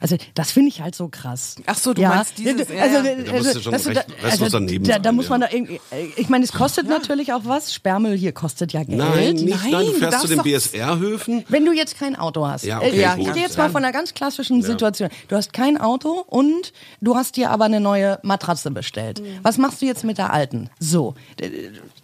Also 0.00 0.16
das 0.34 0.50
finde 0.50 0.68
ich 0.70 0.80
halt 0.80 0.96
so 0.96 1.06
krass. 1.06 1.54
Ach 1.64 1.78
so, 1.78 1.94
du 1.94 2.02
meinst 2.02 2.36
dieses- 2.36 2.68
ja, 2.70 2.82
also, 2.82 3.06
ja. 3.08 3.14
Da 3.24 3.32
musst 3.34 3.54
du 3.54 3.60
schon 3.60 3.70
dass 3.72 3.86
recht- 3.86 4.04
restlos 4.20 4.50
daneben 4.50 4.82
da, 4.84 4.94
sein, 4.94 5.02
da 5.04 5.12
muss 5.12 5.26
ja. 5.26 5.30
man 5.30 5.40
da 5.42 5.46
irgendwie, 5.52 5.80
ich 6.16 6.28
meine, 6.28 6.44
es 6.44 6.50
kostet 6.50 6.88
natürlich 6.88 7.32
auch 7.32 7.42
was. 7.44 7.72
Sperrmüll 7.72 8.16
hier 8.16 8.32
kostet 8.32 8.72
ja 8.72 8.82
Geld. 8.82 8.98
Nein, 8.98 9.34
nicht, 9.36 9.46
Nein, 9.62 9.70
nein, 9.70 9.86
du 9.86 9.92
du 9.92 9.98
fährst 9.98 10.20
zu 10.22 10.26
den 10.26 10.42
BSR-Höfen. 10.42 11.44
Wenn 11.48 11.64
du 11.64 11.70
jetzt 11.70 11.96
kein 12.00 12.16
Auto 12.16 12.44
hast. 12.44 12.64
Ja, 12.64 12.78
okay, 12.78 13.00
Äh, 13.00 13.20
ich 13.20 13.32
gehe 13.32 13.42
jetzt 13.44 13.56
mal 13.56 13.70
von 13.70 13.84
einer 13.84 13.92
ganz 13.92 14.12
klassischen 14.12 14.60
Situation. 14.62 15.08
Du 15.28 15.36
hast 15.36 15.52
kein 15.52 15.80
Auto 15.80 16.24
und 16.26 16.72
du 17.00 17.14
hast 17.14 17.36
dir 17.36 17.50
aber 17.52 17.66
eine 17.66 17.78
neue 17.78 18.18
Matratze 18.24 18.72
bestellt. 18.72 19.20
Mhm. 19.22 19.38
Was 19.44 19.56
machst 19.56 19.82
du 19.82 19.86
jetzt 19.86 20.02
mit 20.02 20.18
der 20.18 20.32
alten? 20.32 20.68
So, 20.80 21.14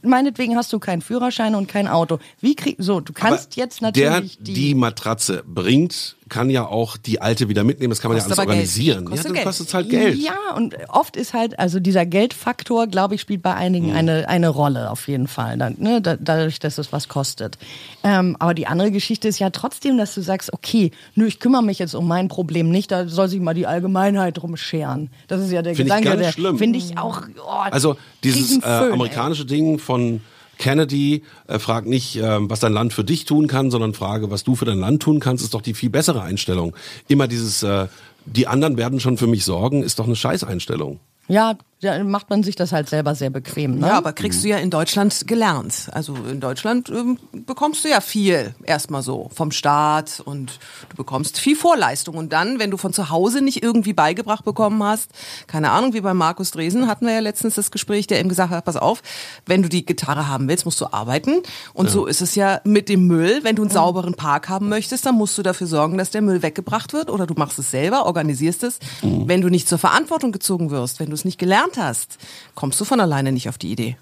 meinetwegen 0.03 0.57
hast 0.57 0.73
du 0.73 0.79
keinen 0.79 1.03
Führerschein 1.03 1.57
und 1.57 1.67
kein 1.67 1.89
Auto. 1.89 2.19
Wie 2.41 2.55
krieg 2.55 2.77
so, 2.79 3.01
du 3.01 3.13
kannst 3.13 3.55
Aber 3.55 3.57
jetzt 3.57 3.83
natürlich 3.83 4.37
der 4.37 4.45
die, 4.55 4.75
Matratze 4.77 5.43
bringt, 5.45 6.17
kann 6.29 6.51
ja 6.51 6.67
auch 6.67 6.97
die 6.97 7.21
alte 7.21 7.49
wieder 7.49 7.65
mitnehmen. 7.65 7.91
Das 7.91 8.01
kann 8.01 8.11
man 8.11 8.19
Kostet 8.19 8.37
ja 8.37 8.37
alles 8.37 8.39
aber 8.39 8.47
Geld. 8.47 8.69
organisieren. 8.69 9.05
Kostet 9.05 9.27
ja, 9.31 9.35
dann 9.35 9.45
kostet 9.45 9.67
es 9.69 9.75
halt 9.75 9.89
Geld. 9.91 10.19
Ja, 10.19 10.33
und 10.57 10.77
oft 10.89 11.17
ist 11.17 11.35
halt, 11.35 11.59
also 11.59 11.81
dieser 11.81 12.07
Geldfaktor, 12.07 12.87
glaube 12.87 13.15
ich, 13.15 13.21
spielt 13.21 13.43
bei 13.43 13.55
einigen 13.55 13.93
eine, 13.93 14.29
eine 14.29 14.49
Rolle 14.49 14.91
auf 14.91 15.09
jeden 15.09 15.29
Fall, 15.29 15.57
dann, 15.59 15.77
ne, 15.79 16.01
da, 16.01 16.17
dadurch, 16.17 16.59
dass 16.59 16.79
es 16.79 16.93
was 16.93 17.09
kostet. 17.09 17.59
Ähm, 18.05 18.37
aber 18.39 18.55
die 18.55 18.67
andere 18.67 18.91
Geschichte 18.91 19.29
ist 19.29 19.39
ja 19.39 19.51
trotzdem, 19.51 19.99
dass 19.99 20.15
du 20.15 20.21
sagst, 20.21 20.53
okay, 20.53 20.91
nö, 21.15 21.27
ich 21.27 21.41
kümmere 21.41 21.63
mich 21.63 21.79
jetzt 21.79 21.95
um 21.95 22.07
mein 22.07 22.29
Problem 22.29 22.71
nicht, 22.71 22.91
da 22.91 23.09
soll 23.09 23.29
sich 23.29 23.41
mal 23.41 23.55
die 23.55 23.67
Allgemeinheit 23.67 24.37
drum 24.39 24.57
scheren. 24.57 25.11
Das 25.27 25.41
ist 25.41 25.51
ja 25.51 25.63
der 25.63 25.75
Finde 25.75 25.93
ich 25.95 25.99
Gedanke, 26.03 26.09
ganz 26.23 26.27
der 26.29 26.33
schlimm. 26.41 26.59
finde 26.59 26.79
ich 26.79 26.99
auch. 26.99 27.23
Oh, 27.45 27.51
Also 27.71 27.97
dieses 28.25 28.59
äh, 28.59 28.61
Föhn, 28.61 28.87
ey. 28.89 28.93
amerikanische 28.93 29.45
Ding 29.45 29.79
von 29.79 30.21
Kennedy, 30.59 31.23
äh, 31.47 31.59
frag 31.59 31.87
nicht, 31.87 32.17
ähm, 32.17 32.51
was 32.51 32.61
dein 32.61 32.73
Land 32.73 32.93
für 32.93 33.05
dich 33.05 33.25
tun 33.25 33.47
kann, 33.47 33.71
sondern 33.71 33.95
frage, 33.95 34.31
was 34.31 34.45
du 34.45 34.55
für 34.55 34.65
dein 34.65 34.79
Land 34.79 35.03
tun 35.03 35.21
kannst, 35.21 35.43
ist 35.43 35.55
doch 35.55 35.63
die 35.63 35.75
viel 35.75 35.91
bessere 35.91 36.23
Einstellung. 36.23 36.75
Immer 37.07 37.29
dieses, 37.29 37.63
äh, 37.63 37.87
die 38.27 38.47
anderen 38.47 38.77
werden 38.77 39.01
schon 39.01 39.17
für 39.17 39.27
mich 39.27 39.45
sorgen, 39.45 39.83
ist 39.83 39.99
doch 39.99 40.07
eine 40.07 40.17
Scheißeinstellung. 40.17 41.01
Ja, 41.29 41.57
da 41.81 42.03
macht 42.03 42.29
man 42.29 42.43
sich 42.43 42.57
das 42.57 42.73
halt 42.73 42.89
selber 42.89 43.15
sehr 43.15 43.31
bequem. 43.31 43.79
Ne? 43.79 43.87
Ja, 43.87 43.99
aber 43.99 44.13
kriegst 44.13 44.43
du 44.43 44.49
ja 44.49 44.57
in 44.57 44.69
Deutschland 44.69 45.29
gelernt. 45.29 45.89
Also 45.93 46.17
in 46.29 46.41
Deutschland 46.41 46.91
ähm, 46.91 47.19
bekommst 47.47 47.85
du 47.85 47.89
ja 47.89 48.01
viel 48.01 48.53
erstmal 48.65 49.03
so 49.03 49.31
vom 49.33 49.53
Staat 49.53 50.21
und 50.25 50.59
du 50.89 50.97
bekommst 50.97 51.39
viel 51.39 51.55
Vorleistung. 51.55 52.17
Und 52.17 52.33
dann, 52.33 52.59
wenn 52.59 52.73
du 52.73 52.79
von 52.79 52.93
zu 52.93 53.11
Hause 53.11 53.43
nicht 53.43 53.63
irgendwie 53.63 53.93
beigebracht 53.93 54.45
bekommen 54.45 54.83
hast, 54.83 55.13
keine 55.47 55.71
Ahnung, 55.71 55.95
wie 55.95 56.01
bei 56.01 56.15
Markus 56.15 56.51
Dresen 56.51 56.89
hatten 56.89 57.07
wir 57.07 57.15
ja 57.15 57.21
letztens 57.21 57.55
das 57.55 57.71
Gespräch, 57.71 58.09
der 58.09 58.21
ihm 58.21 58.29
gesagt 58.29 58.51
hat, 58.51 58.65
pass 58.65 58.77
auf, 58.77 59.01
wenn 59.47 59.63
du 59.63 59.69
die 59.69 59.87
Gitarre 59.87 60.27
haben 60.27 60.49
willst, 60.49 60.65
musst 60.65 60.81
du 60.81 60.93
arbeiten. 60.93 61.43
Und 61.75 61.91
so 61.91 62.07
ist 62.07 62.23
es 62.23 62.35
ja 62.35 62.61
mit 62.65 62.89
dem 62.89 63.07
Müll. 63.07 63.39
Wenn 63.45 63.55
du 63.55 63.63
einen 63.63 63.71
sauberen 63.71 64.15
Park 64.15 64.49
haben 64.49 64.69
möchtest, 64.69 65.07
dann 65.07 65.15
musst 65.15 65.39
du 65.39 65.43
dafür 65.43 65.69
sorgen, 65.69 65.97
dass 65.97 66.11
der 66.11 66.23
Müll 66.23 66.43
weggebracht 66.43 66.93
wird 66.93 67.09
oder 67.09 67.27
du 67.29 67.35
machst 67.35 67.57
es 67.61 67.71
selber, 67.71 68.07
organisierst 68.07 68.65
es. 68.65 68.81
Wenn 69.03 69.43
du 69.43 69.49
nicht 69.49 69.69
zur 69.69 69.79
Verantwortung 69.79 70.33
gezogen 70.33 70.73
wirst, 70.73 70.99
wenn 70.99 71.07
du 71.07 71.15
es 71.15 71.25
nicht 71.25 71.39
gelernt 71.39 71.68
hast, 71.77 72.19
kommst 72.55 72.81
du 72.81 72.85
von 72.85 73.01
alleine 73.01 73.33
nicht 73.33 73.49
auf 73.49 73.59
die 73.59 73.73
Idee. 73.73 73.97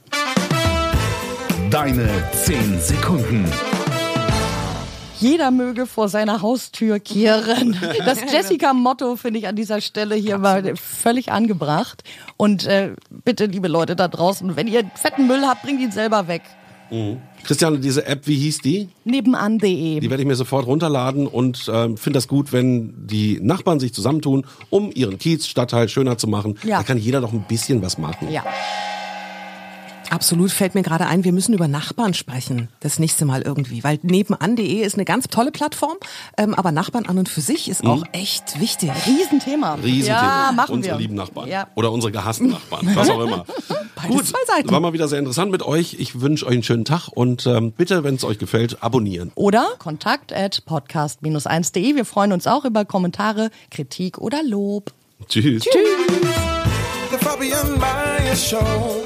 Deine 1.71 2.09
10 2.45 2.81
Sekunden. 2.81 3.51
Jeder 5.19 5.51
möge 5.51 5.87
vor 5.87 6.09
seiner 6.09 6.43
Haustür 6.43 7.01
kehren. 7.01 7.79
Das 8.05 8.21
Jessica-Motto 8.33 9.17
finde 9.17 9.39
ich 9.39 9.49
an 9.49 9.57
dieser 9.57 9.81
Stelle 9.81 10.15
hier 10.15 10.39
mal 10.39 10.77
völlig 10.77 11.33
angebracht. 11.33 12.05
Und 12.37 12.67
äh, 12.67 12.93
bitte, 13.11 13.47
liebe 13.47 13.69
Leute 13.69 13.97
da 13.97 14.09
draußen, 14.09 14.57
wenn 14.57 14.69
ihr 14.69 14.85
fetten 14.95 15.27
Müll 15.27 15.47
habt, 15.47 15.63
bringt 15.63 15.81
ihn 15.81 15.91
selber 15.91 16.29
weg. 16.29 16.43
Christiane, 17.43 17.79
diese 17.79 18.07
App, 18.07 18.27
wie 18.27 18.37
hieß 18.37 18.59
die? 18.59 18.89
Nebenan.de. 19.05 20.01
Die 20.01 20.11
werde 20.11 20.23
ich 20.23 20.27
mir 20.27 20.35
sofort 20.35 20.67
runterladen 20.67 21.27
und 21.27 21.71
ähm, 21.73 21.97
finde 21.97 22.17
das 22.17 22.29
gut, 22.29 22.53
wenn 22.53 23.07
die 23.07 23.39
Nachbarn 23.41 23.81
sich 23.81 23.93
zusammentun, 23.95 24.45
um 24.71 24.91
ihren 24.93 25.19
Kiez, 25.19 25.47
Stadtteil 25.47 25.89
schöner 25.89 26.19
zu 26.19 26.27
machen. 26.27 26.59
Ja. 26.65 26.79
Da 26.79 26.83
kann 26.85 26.99
jeder 26.99 27.21
doch 27.21 27.33
ein 27.33 27.45
bisschen 27.49 27.83
was 27.83 27.99
machen. 27.99 28.31
Ja. 28.31 28.45
Absolut 30.17 30.51
fällt 30.51 30.75
mir 30.75 30.81
gerade 30.83 31.07
ein, 31.09 31.25
wir 31.25 31.33
müssen 31.33 31.53
über 31.53 31.69
Nachbarn 31.69 32.15
sprechen, 32.15 32.71
das 32.81 32.99
nächste 32.99 33.27
Mal 33.27 33.43
irgendwie, 33.43 33.85
weil 33.85 33.99
nebenan.de 34.01 34.81
ist 34.81 34.95
eine 34.95 35.05
ganz 35.05 35.29
tolle 35.29 35.51
Plattform, 35.51 35.99
ähm, 36.39 36.55
aber 36.55 36.73
Nachbarn 36.73 37.05
an 37.05 37.19
und 37.19 37.29
für 37.29 37.43
sich 37.43 37.69
ist 37.69 37.85
auch 37.85 38.03
echt 38.13 38.59
wichtig. 38.59 38.91
Riesenthema. 39.07 39.75
Riesenthema. 39.75 40.47
Ja, 40.47 40.53
machen 40.53 40.77
unsere 40.77 40.95
wir. 40.95 41.03
lieben 41.03 41.17
Nachbarn. 41.17 41.51
Ja. 41.51 41.69
Oder 41.75 41.93
unsere 41.93 42.13
gehassten 42.13 42.49
Nachbarn. 42.49 42.89
Was 42.95 43.11
auch 43.11 43.21
immer. 43.21 43.45
Beides 43.95 44.11
Gut, 44.11 44.27
zwei 44.27 44.39
Seiten. 44.47 44.71
war 44.71 44.81
mal 44.81 44.95
wieder 44.95 45.07
sehr 45.07 45.19
interessant 45.19 45.53
mit 45.53 45.63
euch. 45.63 45.97
Ich 45.99 46.19
wünsche 46.19 46.47
euch 46.47 46.55
einen 46.55 46.63
schönen 46.63 46.87
Tag 46.87 47.09
und 47.09 47.47
ähm, 47.47 47.73
bitte, 47.73 48.03
wenn 48.03 48.15
es 48.15 48.25
euch 48.25 48.39
gefällt, 48.39 48.83
abonnieren. 48.83 49.33
Oder 49.35 49.69
kontakt 49.79 50.33
at 50.33 50.63
podcast-1.de. 50.65 51.95
Wir 51.95 52.07
freuen 52.07 52.33
uns 52.33 52.47
auch 52.47 52.65
über 52.65 52.87
Kommentare, 52.87 53.51
Kritik 53.71 54.17
oder 54.17 54.43
Lob. 54.43 54.93
Tschüss. 55.29 55.65
The 57.11 57.19
Fabian 57.19 57.79
Show. 58.35 59.06